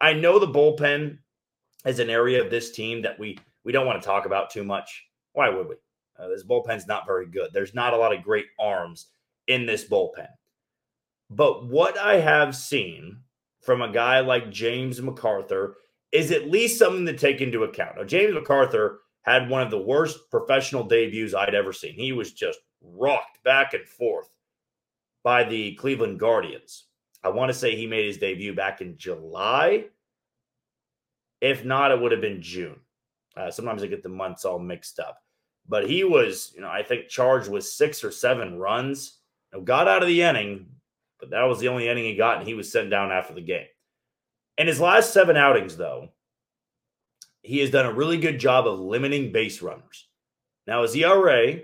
I 0.00 0.12
know 0.12 0.38
the 0.38 0.46
bullpen 0.46 1.18
is 1.84 1.98
an 1.98 2.10
area 2.10 2.42
of 2.42 2.50
this 2.50 2.70
team 2.70 3.02
that 3.02 3.18
we 3.18 3.38
we 3.64 3.72
don't 3.72 3.86
want 3.86 4.00
to 4.00 4.06
talk 4.06 4.26
about 4.26 4.50
too 4.50 4.64
much. 4.64 5.04
Why 5.32 5.48
would 5.48 5.68
we? 5.68 5.74
Uh, 6.18 6.28
this 6.28 6.44
bullpen's 6.44 6.86
not 6.86 7.06
very 7.06 7.26
good. 7.26 7.50
There's 7.52 7.74
not 7.74 7.94
a 7.94 7.96
lot 7.96 8.14
of 8.14 8.22
great 8.22 8.46
arms 8.60 9.08
in 9.46 9.66
this 9.66 9.88
bullpen. 9.88 10.28
But 11.30 11.66
what 11.66 11.98
I 11.98 12.18
have 12.18 12.54
seen 12.54 13.18
from 13.60 13.80
a 13.80 13.92
guy 13.92 14.20
like 14.20 14.50
James 14.50 15.00
McArthur 15.00 15.74
is 16.10 16.30
at 16.30 16.50
least 16.50 16.78
something 16.78 17.06
to 17.06 17.16
take 17.16 17.40
into 17.40 17.64
account. 17.64 17.96
Now, 17.96 18.04
James 18.04 18.34
McArthur 18.34 18.96
had 19.22 19.48
one 19.48 19.62
of 19.62 19.70
the 19.70 19.80
worst 19.80 20.30
professional 20.30 20.84
debuts 20.84 21.34
I'd 21.34 21.54
ever 21.54 21.72
seen. 21.72 21.94
He 21.94 22.12
was 22.12 22.32
just 22.32 22.58
rocked 22.82 23.42
back 23.44 23.72
and 23.72 23.86
forth 23.86 24.28
by 25.22 25.44
the 25.44 25.74
Cleveland 25.76 26.18
Guardians. 26.18 26.84
I 27.24 27.28
want 27.28 27.48
to 27.48 27.54
say 27.54 27.76
he 27.76 27.86
made 27.86 28.06
his 28.06 28.18
debut 28.18 28.54
back 28.54 28.80
in 28.80 28.96
July. 28.96 29.86
If 31.40 31.64
not, 31.64 31.92
it 31.92 32.00
would 32.00 32.12
have 32.12 32.20
been 32.20 32.42
June. 32.42 32.80
Uh, 33.36 33.50
sometimes 33.50 33.82
I 33.82 33.86
get 33.86 34.02
the 34.02 34.08
months 34.08 34.44
all 34.44 34.58
mixed 34.58 34.98
up 34.98 35.18
but 35.72 35.88
he 35.88 36.04
was, 36.04 36.52
you 36.54 36.60
know, 36.60 36.68
I 36.68 36.82
think 36.82 37.08
charged 37.08 37.50
with 37.50 37.64
six 37.64 38.04
or 38.04 38.10
seven 38.10 38.58
runs. 38.58 39.20
Got 39.64 39.88
out 39.88 40.02
of 40.02 40.08
the 40.08 40.20
inning, 40.20 40.66
but 41.18 41.30
that 41.30 41.44
was 41.44 41.60
the 41.60 41.68
only 41.68 41.88
inning 41.88 42.04
he 42.04 42.14
got, 42.14 42.36
and 42.36 42.46
he 42.46 42.52
was 42.52 42.70
sent 42.70 42.90
down 42.90 43.10
after 43.10 43.32
the 43.32 43.40
game. 43.40 43.64
In 44.58 44.66
his 44.66 44.78
last 44.78 45.14
seven 45.14 45.34
outings, 45.34 45.78
though, 45.78 46.10
he 47.40 47.60
has 47.60 47.70
done 47.70 47.86
a 47.86 47.92
really 47.92 48.18
good 48.18 48.38
job 48.38 48.66
of 48.66 48.80
limiting 48.80 49.32
base 49.32 49.62
runners. 49.62 50.08
Now, 50.66 50.82
his 50.82 50.94
ERA 50.94 51.60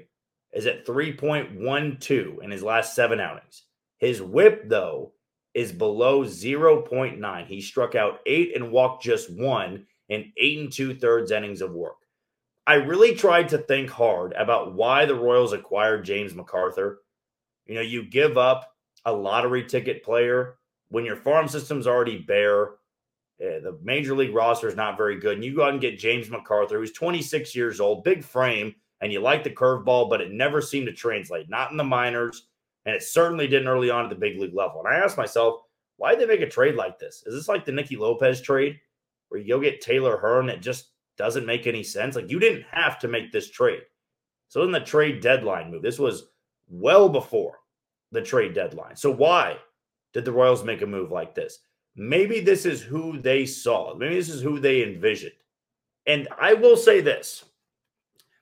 is 0.54 0.64
at 0.64 0.86
3.12 0.86 2.42
in 2.42 2.50
his 2.50 2.62
last 2.62 2.94
seven 2.94 3.20
outings. 3.20 3.64
His 3.98 4.22
whip, 4.22 4.70
though, 4.70 5.12
is 5.52 5.70
below 5.70 6.24
0.9. 6.24 7.46
He 7.46 7.60
struck 7.60 7.94
out 7.94 8.20
eight 8.24 8.56
and 8.56 8.72
walked 8.72 9.02
just 9.02 9.30
one 9.30 9.84
in 10.08 10.32
eight 10.38 10.60
and 10.60 10.72
two 10.72 10.94
thirds 10.94 11.30
innings 11.30 11.60
of 11.60 11.72
work. 11.72 11.97
I 12.68 12.74
really 12.74 13.14
tried 13.14 13.48
to 13.48 13.58
think 13.58 13.88
hard 13.88 14.34
about 14.34 14.74
why 14.74 15.06
the 15.06 15.14
Royals 15.14 15.54
acquired 15.54 16.04
James 16.04 16.34
McArthur. 16.34 16.96
You 17.64 17.76
know, 17.76 17.80
you 17.80 18.04
give 18.04 18.36
up 18.36 18.74
a 19.06 19.12
lottery 19.12 19.64
ticket 19.64 20.04
player 20.04 20.56
when 20.90 21.06
your 21.06 21.16
farm 21.16 21.48
system's 21.48 21.86
already 21.86 22.18
bare. 22.18 22.72
Uh, 23.42 23.64
the 23.64 23.78
major 23.82 24.14
league 24.14 24.34
roster 24.34 24.68
is 24.68 24.76
not 24.76 24.98
very 24.98 25.18
good. 25.18 25.36
And 25.36 25.44
you 25.44 25.56
go 25.56 25.64
out 25.64 25.72
and 25.72 25.80
get 25.80 25.98
James 25.98 26.28
McArthur, 26.28 26.72
who's 26.72 26.92
26 26.92 27.56
years 27.56 27.80
old, 27.80 28.04
big 28.04 28.22
frame, 28.22 28.74
and 29.00 29.10
you 29.10 29.20
like 29.20 29.44
the 29.44 29.50
curveball, 29.50 30.10
but 30.10 30.20
it 30.20 30.32
never 30.32 30.60
seemed 30.60 30.88
to 30.88 30.92
translate, 30.92 31.48
not 31.48 31.70
in 31.70 31.78
the 31.78 31.84
minors. 31.84 32.48
And 32.84 32.94
it 32.94 33.02
certainly 33.02 33.48
didn't 33.48 33.68
early 33.68 33.88
on 33.88 34.04
at 34.04 34.10
the 34.10 34.14
big 34.14 34.38
league 34.38 34.54
level. 34.54 34.84
And 34.84 34.94
I 34.94 34.98
asked 34.98 35.16
myself, 35.16 35.62
why 35.96 36.14
did 36.14 36.20
they 36.20 36.34
make 36.34 36.46
a 36.46 36.50
trade 36.50 36.74
like 36.74 36.98
this? 36.98 37.22
Is 37.24 37.32
this 37.34 37.48
like 37.48 37.64
the 37.64 37.72
Nicky 37.72 37.96
Lopez 37.96 38.42
trade 38.42 38.78
where 39.30 39.40
you 39.40 39.48
go 39.48 39.58
get 39.58 39.80
Taylor 39.80 40.18
Hearn 40.18 40.44
that 40.48 40.60
just 40.60 40.90
doesn't 41.18 41.46
make 41.46 41.66
any 41.66 41.82
sense. 41.82 42.16
Like 42.16 42.30
you 42.30 42.38
didn't 42.38 42.64
have 42.70 42.98
to 43.00 43.08
make 43.08 43.30
this 43.30 43.50
trade. 43.50 43.82
So 44.48 44.62
in 44.62 44.70
the 44.70 44.80
trade 44.80 45.20
deadline 45.20 45.70
move, 45.70 45.82
this 45.82 45.98
was 45.98 46.28
well 46.68 47.08
before 47.08 47.58
the 48.12 48.22
trade 48.22 48.54
deadline. 48.54 48.96
So 48.96 49.10
why 49.10 49.58
did 50.14 50.24
the 50.24 50.32
Royals 50.32 50.64
make 50.64 50.82
a 50.82 50.86
move 50.86 51.10
like 51.10 51.34
this? 51.34 51.58
Maybe 51.96 52.40
this 52.40 52.64
is 52.64 52.80
who 52.80 53.18
they 53.18 53.44
saw. 53.44 53.94
Maybe 53.94 54.14
this 54.14 54.30
is 54.30 54.40
who 54.40 54.58
they 54.58 54.82
envisioned. 54.82 55.32
And 56.06 56.28
I 56.40 56.54
will 56.54 56.76
say 56.76 57.00
this 57.00 57.44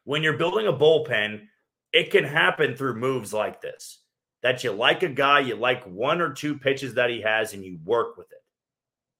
when 0.05 0.23
you're 0.23 0.39
building 0.39 0.69
a 0.69 0.73
bullpen, 0.73 1.47
it 1.93 2.11
can 2.11 2.23
happen 2.23 2.77
through 2.77 2.95
moves 2.95 3.33
like 3.33 3.61
this 3.61 4.01
that 4.43 4.63
you 4.63 4.71
like 4.71 5.03
a 5.03 5.09
guy, 5.09 5.41
you 5.41 5.57
like 5.57 5.83
one 5.85 6.21
or 6.21 6.33
two 6.33 6.57
pitches 6.57 6.95
that 6.95 7.11
he 7.11 7.21
has, 7.21 7.53
and 7.53 7.65
you 7.65 7.79
work 7.85 8.17
with 8.17 8.31
it. 8.31 8.45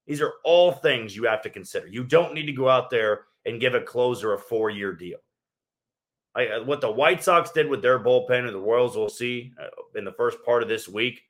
These 0.05 0.21
are 0.21 0.35
all 0.45 0.71
things 0.71 1.15
you 1.15 1.25
have 1.25 1.41
to 1.41 1.49
consider. 1.49 1.87
You 1.87 2.05
don't 2.05 2.33
need 2.33 2.45
to 2.45 2.53
go 2.53 2.69
out 2.69 2.89
there 2.89 3.25
and 3.47 3.61
give 3.61 3.73
a 3.73 3.81
closer 3.81 4.33
a 4.33 4.39
four 4.39 4.69
year 4.69 4.93
deal. 4.93 5.17
I, 6.35 6.47
uh, 6.47 6.63
what 6.63 6.81
the 6.81 6.91
White 6.91 7.23
Sox 7.23 7.51
did 7.51 7.67
with 7.67 7.81
their 7.81 7.99
bullpen 7.99 8.45
and 8.45 8.53
the 8.53 8.59
Royals 8.59 8.95
will 8.95 9.09
see 9.09 9.53
uh, 9.59 9.67
in 9.95 10.05
the 10.05 10.11
first 10.11 10.37
part 10.45 10.61
of 10.61 10.69
this 10.69 10.87
week. 10.87 11.21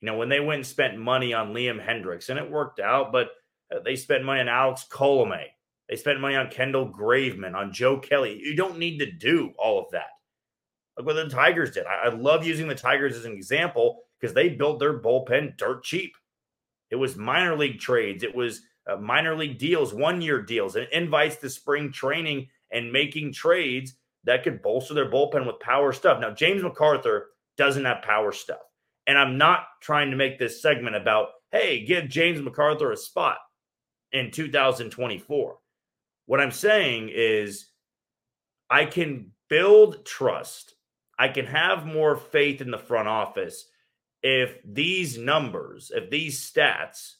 You 0.00 0.06
know, 0.06 0.16
when 0.16 0.28
they 0.28 0.40
went 0.40 0.58
and 0.58 0.66
spent 0.66 0.98
money 0.98 1.34
on 1.34 1.52
Liam 1.52 1.84
Hendriks, 1.84 2.28
and 2.28 2.38
it 2.38 2.50
worked 2.50 2.80
out, 2.80 3.12
but 3.12 3.30
uh, 3.74 3.80
they 3.84 3.96
spent 3.96 4.24
money 4.24 4.40
on 4.40 4.48
Alex 4.48 4.86
Colome. 4.90 5.44
They 5.88 5.96
spent 5.96 6.20
money 6.20 6.36
on 6.36 6.50
Kendall 6.50 6.90
Graveman, 6.90 7.54
on 7.54 7.72
Joe 7.72 7.98
Kelly. 7.98 8.40
You 8.42 8.56
don't 8.56 8.78
need 8.78 8.98
to 8.98 9.10
do 9.10 9.52
all 9.58 9.78
of 9.78 9.90
that. 9.92 10.08
Like 10.96 11.06
what 11.06 11.14
the 11.14 11.28
Tigers 11.28 11.72
did. 11.72 11.86
I, 11.86 12.06
I 12.06 12.14
love 12.14 12.46
using 12.46 12.68
the 12.68 12.74
Tigers 12.74 13.16
as 13.16 13.24
an 13.24 13.32
example 13.32 14.02
because 14.20 14.34
they 14.34 14.48
built 14.48 14.78
their 14.78 15.00
bullpen 15.00 15.56
dirt 15.58 15.84
cheap. 15.84 16.16
It 16.90 16.96
was 16.96 17.16
minor 17.16 17.56
league 17.56 17.80
trades. 17.80 18.22
It 18.22 18.34
was 18.34 18.62
uh, 18.86 18.96
minor 18.96 19.36
league 19.36 19.58
deals, 19.58 19.92
one 19.92 20.20
year 20.20 20.40
deals, 20.40 20.76
and 20.76 20.88
invites 20.92 21.36
to 21.36 21.50
spring 21.50 21.92
training 21.92 22.48
and 22.70 22.92
making 22.92 23.32
trades 23.32 23.94
that 24.24 24.42
could 24.42 24.62
bolster 24.62 24.94
their 24.94 25.10
bullpen 25.10 25.46
with 25.46 25.60
power 25.60 25.92
stuff. 25.92 26.20
Now, 26.20 26.32
James 26.32 26.62
McArthur 26.62 27.22
doesn't 27.56 27.84
have 27.84 28.02
power 28.02 28.32
stuff. 28.32 28.60
And 29.06 29.16
I'm 29.16 29.38
not 29.38 29.66
trying 29.80 30.10
to 30.10 30.16
make 30.16 30.38
this 30.38 30.60
segment 30.60 30.96
about, 30.96 31.28
hey, 31.52 31.84
give 31.84 32.08
James 32.08 32.40
McArthur 32.40 32.92
a 32.92 32.96
spot 32.96 33.38
in 34.12 34.30
2024. 34.30 35.58
What 36.26 36.40
I'm 36.40 36.50
saying 36.50 37.10
is, 37.12 37.66
I 38.68 38.84
can 38.84 39.30
build 39.48 40.04
trust. 40.04 40.74
I 41.18 41.28
can 41.28 41.46
have 41.46 41.86
more 41.86 42.16
faith 42.16 42.60
in 42.60 42.70
the 42.70 42.78
front 42.78 43.08
office 43.08 43.66
if 44.22 44.58
these 44.64 45.18
numbers, 45.18 45.92
if 45.94 46.10
these 46.10 46.40
stats 46.40 47.15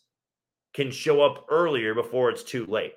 can 0.77 0.91
show 0.91 1.23
up 1.23 1.47
earlier 1.49 1.95
before 1.95 2.29
it's 2.29 2.43
too 2.43 2.67
late. 2.67 2.93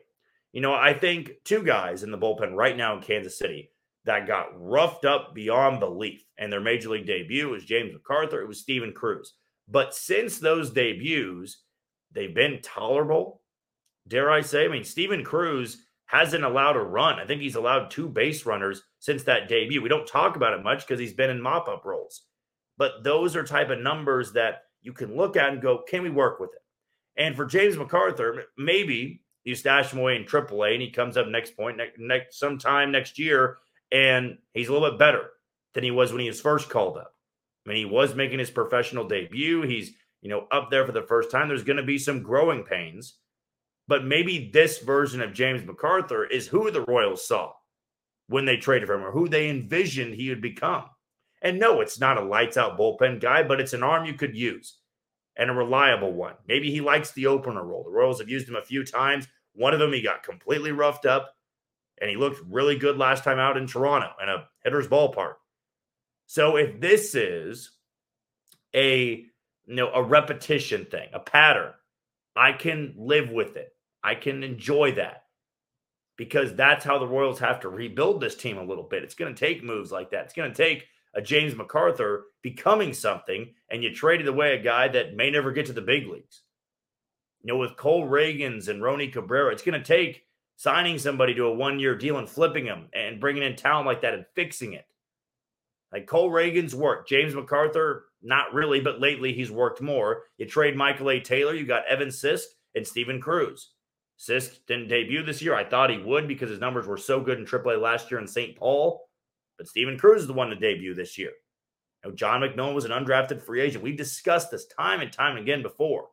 You 0.52 0.60
know, 0.60 0.74
I 0.74 0.94
think 0.94 1.32
two 1.46 1.64
guys 1.64 2.04
in 2.04 2.12
the 2.12 2.18
bullpen 2.18 2.54
right 2.54 2.76
now 2.76 2.98
in 2.98 3.02
Kansas 3.02 3.40
City 3.40 3.72
that 4.04 4.28
got 4.28 4.50
roughed 4.54 5.06
up 5.06 5.34
beyond 5.34 5.80
belief 5.80 6.26
and 6.38 6.52
their 6.52 6.60
major 6.60 6.90
league 6.90 7.08
debut 7.08 7.48
was 7.48 7.64
James 7.64 7.94
McArthur, 7.94 8.42
it 8.42 8.48
was 8.48 8.60
Steven 8.60 8.92
Cruz. 8.92 9.36
But 9.70 9.96
since 9.96 10.40
those 10.40 10.72
debuts, 10.72 11.64
they've 12.12 12.36
been 12.36 12.60
tolerable. 12.62 13.42
Dare 14.10 14.30
I 14.30 14.42
say? 14.42 14.66
I 14.66 14.68
mean, 14.68 14.84
Steven 14.84 15.24
Cruz 15.24 15.86
hasn't 16.08 16.44
allowed 16.44 16.76
a 16.76 16.82
run. 16.82 17.18
I 17.18 17.26
think 17.26 17.42
he's 17.42 17.56
allowed 17.56 17.92
two 17.92 18.10
base 18.10 18.46
runners 18.46 18.82
since 19.00 19.24
that 19.24 19.48
debut. 19.48 19.82
We 19.82 19.90
don't 19.90 20.08
talk 20.08 20.36
about 20.36 20.54
it 20.54 20.64
much 20.64 20.86
because 20.86 21.00
he's 21.00 21.14
been 21.14 21.30
in 21.30 21.42
mop 21.42 21.70
up 21.70 21.86
roles. 21.86 22.24
But 22.78 23.04
those 23.04 23.38
are 23.38 23.44
type 23.44 23.70
of 23.70 23.80
numbers 23.80 24.34
that 24.34 24.64
you 24.82 24.92
can 24.92 25.16
look 25.16 25.38
at 25.38 25.54
and 25.54 25.62
go, 25.62 25.84
can 25.88 26.02
we 26.02 26.10
work 26.10 26.40
with 26.42 26.50
it? 26.54 26.62
And 27.20 27.36
for 27.36 27.46
James 27.46 27.76
McArthur, 27.76 28.44
maybe 28.58 29.22
you 29.44 29.54
stash 29.54 29.92
him 29.92 30.00
away 30.00 30.16
in 30.16 30.24
AAA 30.24 30.74
and 30.74 30.82
he 30.82 30.90
comes 30.90 31.18
up 31.18 31.28
next 31.28 31.56
point 31.56 31.78
next, 31.78 32.00
next 32.00 32.40
sometime 32.40 32.92
next 32.92 33.20
year 33.20 33.58
and 33.92 34.38
he's 34.54 34.70
a 34.70 34.74
little 34.74 34.90
bit 34.90 35.00
better 35.00 35.30
than 35.74 35.84
he 35.84 35.92
was 35.92 36.12
when 36.12 36.22
he 36.22 36.30
was 36.30 36.42
first 36.42 36.70
called 36.70 36.98
up. 36.98 37.14
I 37.66 37.70
mean, 37.70 37.78
he 37.78 37.86
was 37.86 38.16
making 38.16 38.40
his 38.40 38.50
professional 38.50 39.08
debut. 39.08 39.64
He's, 39.64 39.92
you 40.22 40.30
know, 40.30 40.48
up 40.52 40.72
there 40.72 40.86
for 40.86 40.92
the 40.92 41.04
first 41.04 41.30
time. 41.30 41.48
There's 41.48 41.64
going 41.64 41.78
to 41.78 41.84
be 41.84 41.98
some 41.98 42.24
growing 42.24 42.64
pains, 42.64 43.16
but 43.88 44.06
maybe 44.06 44.50
this 44.52 44.80
version 44.80 45.22
of 45.22 45.34
James 45.34 45.62
McArthur 45.62 46.30
is 46.30 46.48
who 46.48 46.72
the 46.72 46.86
Royals 46.86 47.28
saw 47.28 47.52
when 48.28 48.46
they 48.46 48.58
traded 48.58 48.88
for 48.88 48.96
him 48.96 49.04
or 49.04 49.12
who 49.12 49.28
they 49.28 49.50
envisioned 49.50 50.14
he 50.14 50.30
would 50.30 50.42
become. 50.42 50.86
And 51.42 51.60
no, 51.60 51.82
it's 51.82 52.00
not 52.00 52.18
a 52.18 52.24
lights 52.24 52.58
out 52.58 52.78
bullpen 52.78 53.20
guy, 53.20 53.44
but 53.44 53.60
it's 53.60 53.74
an 53.74 53.84
arm 53.84 54.06
you 54.06 54.14
could 54.14 54.36
use 54.36 54.79
and 55.38 55.50
a 55.50 55.54
reliable 55.54 56.14
one. 56.14 56.36
Maybe 56.48 56.72
he 56.72 56.82
likes 56.82 57.12
the 57.12 57.28
opener 57.28 57.64
role. 57.64 57.84
The 57.84 57.92
Royals 57.92 58.20
have 58.20 58.30
used 58.30 58.48
him 58.48 58.56
a 58.56 58.62
few 58.62 58.84
times. 58.84 59.28
One 59.54 59.74
of 59.74 59.80
them, 59.80 59.94
he 59.94 60.02
got 60.02 60.24
completely 60.24 60.72
roughed 60.72 61.06
up, 61.06 61.36
and 62.00 62.10
he 62.10 62.16
looked 62.16 62.42
really 62.50 62.78
good 62.78 62.98
last 62.98 63.24
time 63.24 63.40
out 63.40 63.58
in 63.58 63.68
Toronto 63.68 64.12
in 64.22 64.30
a 64.30 64.48
hitter's 64.64 64.88
ballpark. 64.88 65.36
So 66.28 66.58
if 66.58 66.80
this 66.80 67.16
is 67.16 67.72
a 68.76 69.26
you 69.66 69.76
know 69.76 69.92
a 69.94 70.04
repetition 70.04 70.86
thing, 70.86 71.10
a 71.14 71.20
pattern, 71.20 71.74
I 72.36 72.54
can 72.54 72.94
live 72.98 73.32
with 73.32 73.58
it. 73.58 73.74
I 74.04 74.16
can 74.16 74.44
enjoy 74.44 74.94
that 74.94 75.24
because 76.18 76.54
that's 76.54 76.86
how 76.86 77.00
the 77.00 77.08
Royals 77.08 77.40
have 77.40 77.62
to 77.62 77.70
rebuild 77.70 78.22
this 78.22 78.36
team 78.36 78.58
a 78.58 78.64
little 78.64 78.84
bit. 78.84 79.04
It's 79.04 79.16
going 79.16 79.34
to 79.34 79.40
take 79.40 79.64
moves 79.64 79.92
like 79.92 80.12
that. 80.12 80.26
It's 80.26 80.34
going 80.34 80.52
to 80.52 80.58
take 80.58 80.86
a 81.14 81.22
James 81.22 81.54
McArthur 81.54 82.22
becoming 82.42 82.94
something, 82.94 83.54
and 83.70 83.84
you 83.84 83.94
traded 83.94 84.28
away 84.28 84.54
a 84.54 84.62
guy 84.62 84.88
that 84.88 85.16
may 85.16 85.32
never 85.32 85.52
get 85.52 85.66
to 85.68 85.74
the 85.74 85.82
big 85.82 86.08
leagues. 86.08 86.42
You 87.42 87.48
know, 87.54 87.58
with 87.58 87.78
Cole 87.78 88.08
Ragans 88.08 88.68
and 88.68 88.82
Roni 88.82 89.12
Cabrera, 89.12 89.52
it's 89.52 89.64
going 89.64 89.80
to 89.80 89.86
take 89.86 90.26
signing 90.58 91.00
somebody 91.00 91.34
to 91.34 91.46
a 91.46 91.54
one 91.54 91.80
year 91.80 91.96
deal 91.96 92.18
and 92.18 92.30
flipping 92.30 92.66
them 92.66 92.90
and 92.94 93.20
bringing 93.22 93.44
in 93.44 93.56
talent 93.56 93.88
like 93.88 94.02
that 94.02 94.14
and 94.14 94.26
fixing 94.36 94.74
it. 94.74 94.86
Like 95.92 96.06
Cole 96.06 96.30
Ragans 96.30 96.74
worked. 96.74 97.10
James 97.10 97.34
McArthur, 97.34 98.02
not 98.22 98.54
really, 98.54 98.80
but 98.82 99.00
lately 99.00 99.34
he's 99.34 99.50
worked 99.50 99.82
more. 99.82 100.24
You 100.38 100.46
trade 100.46 100.76
Michael 100.76 101.10
A. 101.10 101.20
Taylor, 101.20 101.54
you 101.54 101.66
got 101.66 101.88
Evan 101.88 102.10
Sisk 102.10 102.44
and 102.76 102.86
Steven 102.86 103.22
Cruz. 103.22 103.72
Sisk 104.20 104.60
didn't 104.68 104.90
debut 104.90 105.24
this 105.24 105.42
year. 105.42 105.56
I 105.56 105.64
thought 105.64 105.90
he 105.90 105.98
would 105.98 106.28
because 106.28 106.50
his 106.50 106.60
numbers 106.60 106.86
were 106.86 106.98
so 106.98 107.22
good 107.22 107.40
in 107.40 107.46
AAA 107.46 107.82
last 107.82 108.12
year 108.12 108.20
in 108.20 108.28
St. 108.28 108.56
Paul. 108.56 109.09
But 109.60 109.68
Steven 109.68 110.00
Cruz 110.00 110.22
is 110.22 110.28
the 110.28 110.34
one 110.34 110.50
to 110.50 110.56
debut 110.56 110.96
this 110.96 111.18
year. 111.18 111.32
You 112.04 112.10
know, 112.10 112.16
John 112.16 112.42
McMillon 112.42 112.74
was 112.74 112.86
an 112.86 112.92
undrafted 112.92 113.44
free 113.44 113.60
agent. 113.60 113.84
We've 113.84 113.98
discussed 113.98 114.50
this 114.50 114.66
time 114.66 115.02
and 115.02 115.12
time 115.12 115.36
again 115.36 115.62
before. 115.62 116.08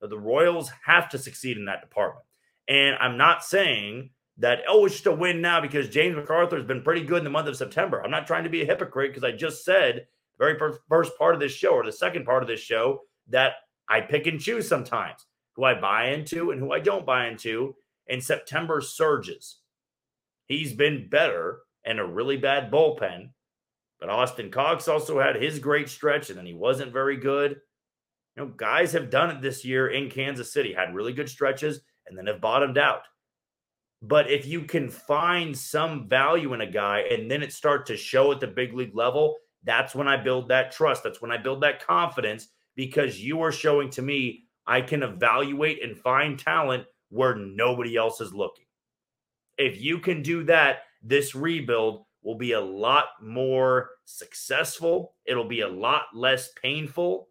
But 0.00 0.10
the 0.10 0.18
Royals 0.18 0.70
have 0.84 1.08
to 1.10 1.18
succeed 1.18 1.56
in 1.56 1.66
that 1.66 1.80
department. 1.80 2.26
And 2.68 2.96
I'm 2.96 3.16
not 3.16 3.44
saying 3.44 4.10
that, 4.38 4.62
oh, 4.68 4.84
it's 4.84 4.96
just 4.96 5.06
a 5.06 5.12
win 5.12 5.40
now 5.40 5.60
because 5.60 5.88
James 5.88 6.16
McArthur 6.16 6.56
has 6.56 6.66
been 6.66 6.82
pretty 6.82 7.04
good 7.04 7.18
in 7.18 7.24
the 7.24 7.30
month 7.30 7.46
of 7.46 7.56
September. 7.56 8.02
I'm 8.02 8.10
not 8.10 8.26
trying 8.26 8.44
to 8.44 8.50
be 8.50 8.62
a 8.62 8.66
hypocrite 8.66 9.12
because 9.12 9.24
I 9.24 9.30
just 9.30 9.64
said 9.64 10.06
the 10.38 10.44
very 10.44 10.58
first 10.88 11.16
part 11.16 11.34
of 11.34 11.40
this 11.40 11.52
show 11.52 11.70
or 11.70 11.86
the 11.86 11.92
second 11.92 12.24
part 12.24 12.42
of 12.42 12.48
this 12.48 12.60
show 12.60 13.02
that 13.28 13.52
I 13.88 14.00
pick 14.00 14.26
and 14.26 14.40
choose 14.40 14.68
sometimes 14.68 15.24
who 15.54 15.62
I 15.62 15.80
buy 15.80 16.08
into 16.08 16.50
and 16.50 16.60
who 16.60 16.72
I 16.72 16.80
don't 16.80 17.06
buy 17.06 17.28
into. 17.28 17.76
And 18.08 18.22
September 18.22 18.80
surges. 18.80 19.60
He's 20.46 20.72
been 20.72 21.08
better 21.08 21.60
and 21.86 21.98
a 21.98 22.04
really 22.04 22.36
bad 22.36 22.70
bullpen. 22.70 23.30
But 23.98 24.10
Austin 24.10 24.50
Cox 24.50 24.88
also 24.88 25.18
had 25.18 25.36
his 25.36 25.58
great 25.58 25.88
stretch, 25.88 26.28
and 26.28 26.38
then 26.38 26.44
he 26.44 26.52
wasn't 26.52 26.92
very 26.92 27.16
good. 27.16 27.52
You 28.36 28.44
know, 28.44 28.52
guys 28.54 28.92
have 28.92 29.08
done 29.08 29.30
it 29.30 29.40
this 29.40 29.64
year 29.64 29.88
in 29.88 30.10
Kansas 30.10 30.52
City, 30.52 30.74
had 30.74 30.94
really 30.94 31.14
good 31.14 31.30
stretches, 31.30 31.80
and 32.06 32.18
then 32.18 32.26
have 32.26 32.40
bottomed 32.40 32.76
out. 32.76 33.02
But 34.02 34.30
if 34.30 34.46
you 34.46 34.62
can 34.62 34.90
find 34.90 35.56
some 35.56 36.08
value 36.08 36.52
in 36.52 36.60
a 36.60 36.70
guy 36.70 37.00
and 37.10 37.30
then 37.30 37.42
it 37.42 37.52
starts 37.52 37.88
to 37.88 37.96
show 37.96 38.30
at 38.32 38.40
the 38.40 38.46
big 38.46 38.74
league 38.74 38.94
level, 38.94 39.36
that's 39.64 39.94
when 39.94 40.06
I 40.06 40.16
build 40.16 40.48
that 40.48 40.70
trust. 40.70 41.02
That's 41.02 41.22
when 41.22 41.32
I 41.32 41.38
build 41.38 41.62
that 41.62 41.84
confidence 41.84 42.48
because 42.76 43.18
you 43.18 43.40
are 43.40 43.50
showing 43.50 43.88
to 43.90 44.02
me 44.02 44.44
I 44.66 44.82
can 44.82 45.02
evaluate 45.02 45.82
and 45.82 45.96
find 45.96 46.38
talent 46.38 46.84
where 47.08 47.34
nobody 47.34 47.96
else 47.96 48.20
is 48.20 48.34
looking. 48.34 48.66
If 49.56 49.80
you 49.80 49.98
can 49.98 50.22
do 50.22 50.44
that, 50.44 50.80
this 51.08 51.34
rebuild 51.34 52.04
will 52.22 52.36
be 52.36 52.52
a 52.52 52.60
lot 52.60 53.06
more 53.22 53.90
successful. 54.04 55.14
It'll 55.24 55.48
be 55.48 55.60
a 55.60 55.68
lot 55.68 56.06
less 56.12 56.50
painful, 56.60 57.28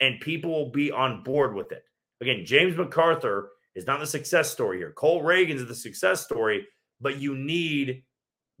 and 0.00 0.20
people 0.20 0.50
will 0.50 0.70
be 0.70 0.92
on 0.92 1.24
board 1.24 1.54
with 1.54 1.72
it. 1.72 1.82
Again, 2.20 2.44
James 2.44 2.76
McArthur 2.76 3.46
is 3.74 3.86
not 3.86 4.00
the 4.00 4.06
success 4.06 4.50
story 4.50 4.78
here. 4.78 4.92
Cole 4.92 5.22
Ragans 5.22 5.66
the 5.66 5.74
success 5.74 6.24
story, 6.24 6.66
but 7.00 7.18
you 7.18 7.36
need 7.36 8.02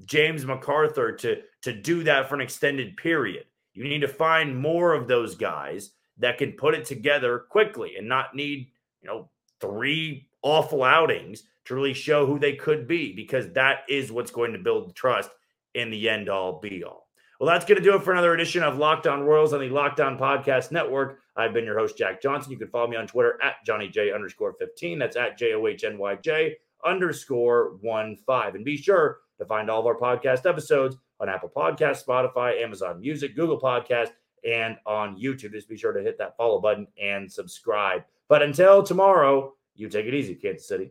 James 0.04 0.44
McArthur 0.44 1.16
to, 1.18 1.42
to 1.62 1.72
do 1.72 2.04
that 2.04 2.28
for 2.28 2.34
an 2.34 2.40
extended 2.40 2.96
period. 2.96 3.44
You 3.74 3.84
need 3.84 4.00
to 4.00 4.08
find 4.08 4.58
more 4.58 4.94
of 4.94 5.06
those 5.06 5.36
guys 5.36 5.90
that 6.18 6.38
can 6.38 6.52
put 6.52 6.74
it 6.74 6.84
together 6.84 7.44
quickly 7.50 7.96
and 7.96 8.08
not 8.08 8.34
need, 8.34 8.70
you 9.00 9.08
know, 9.08 9.30
three 9.60 10.28
awful 10.42 10.82
outings 10.82 11.44
to 11.68 11.74
really 11.74 11.94
show 11.94 12.26
who 12.26 12.38
they 12.38 12.54
could 12.54 12.88
be 12.88 13.14
because 13.14 13.52
that 13.52 13.80
is 13.88 14.10
what's 14.10 14.30
going 14.30 14.52
to 14.52 14.58
build 14.58 14.94
trust 14.96 15.30
in 15.74 15.90
the 15.90 16.08
end 16.08 16.28
all 16.28 16.58
be 16.60 16.82
all. 16.82 17.08
Well, 17.38 17.46
that's 17.46 17.64
going 17.64 17.78
to 17.78 17.84
do 17.84 17.94
it 17.94 18.02
for 18.02 18.12
another 18.12 18.34
edition 18.34 18.64
of 18.64 18.78
Locked 18.78 19.06
On 19.06 19.22
Royals 19.22 19.52
on 19.52 19.60
the 19.60 19.68
Locked 19.68 20.00
On 20.00 20.18
Podcast 20.18 20.72
Network. 20.72 21.20
I've 21.36 21.52
been 21.52 21.64
your 21.64 21.78
host, 21.78 21.96
Jack 21.96 22.20
Johnson. 22.20 22.50
You 22.50 22.58
can 22.58 22.68
follow 22.68 22.88
me 22.88 22.96
on 22.96 23.06
Twitter 23.06 23.38
at 23.42 23.64
Johnny 23.64 23.88
J 23.88 24.12
underscore 24.12 24.54
15. 24.54 24.98
That's 24.98 25.16
at 25.16 25.38
J 25.38 25.54
O 25.54 25.66
H 25.68 25.84
N 25.84 25.98
Y 25.98 26.16
J 26.16 26.56
underscore 26.84 27.76
1 27.80 28.16
5. 28.16 28.54
And 28.56 28.64
be 28.64 28.76
sure 28.76 29.18
to 29.38 29.44
find 29.44 29.70
all 29.70 29.80
of 29.80 29.86
our 29.86 29.96
podcast 29.96 30.46
episodes 30.46 30.96
on 31.20 31.28
Apple 31.28 31.52
Podcast, 31.54 32.04
Spotify, 32.04 32.60
Amazon 32.60 32.98
Music, 32.98 33.36
Google 33.36 33.60
Podcast, 33.60 34.08
and 34.44 34.76
on 34.84 35.16
YouTube. 35.16 35.52
Just 35.52 35.68
be 35.68 35.76
sure 35.76 35.92
to 35.92 36.02
hit 36.02 36.18
that 36.18 36.36
follow 36.36 36.60
button 36.60 36.88
and 37.00 37.30
subscribe. 37.30 38.02
But 38.28 38.42
until 38.42 38.82
tomorrow, 38.82 39.54
you 39.76 39.88
take 39.88 40.06
it 40.06 40.14
easy, 40.14 40.34
Kansas 40.34 40.66
City. 40.66 40.90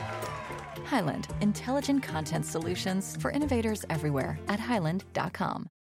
Highland, 0.91 1.29
intelligent 1.39 2.03
content 2.03 2.45
solutions 2.45 3.17
for 3.21 3.31
innovators 3.31 3.85
everywhere 3.89 4.37
at 4.49 4.59
highland.com. 4.59 5.71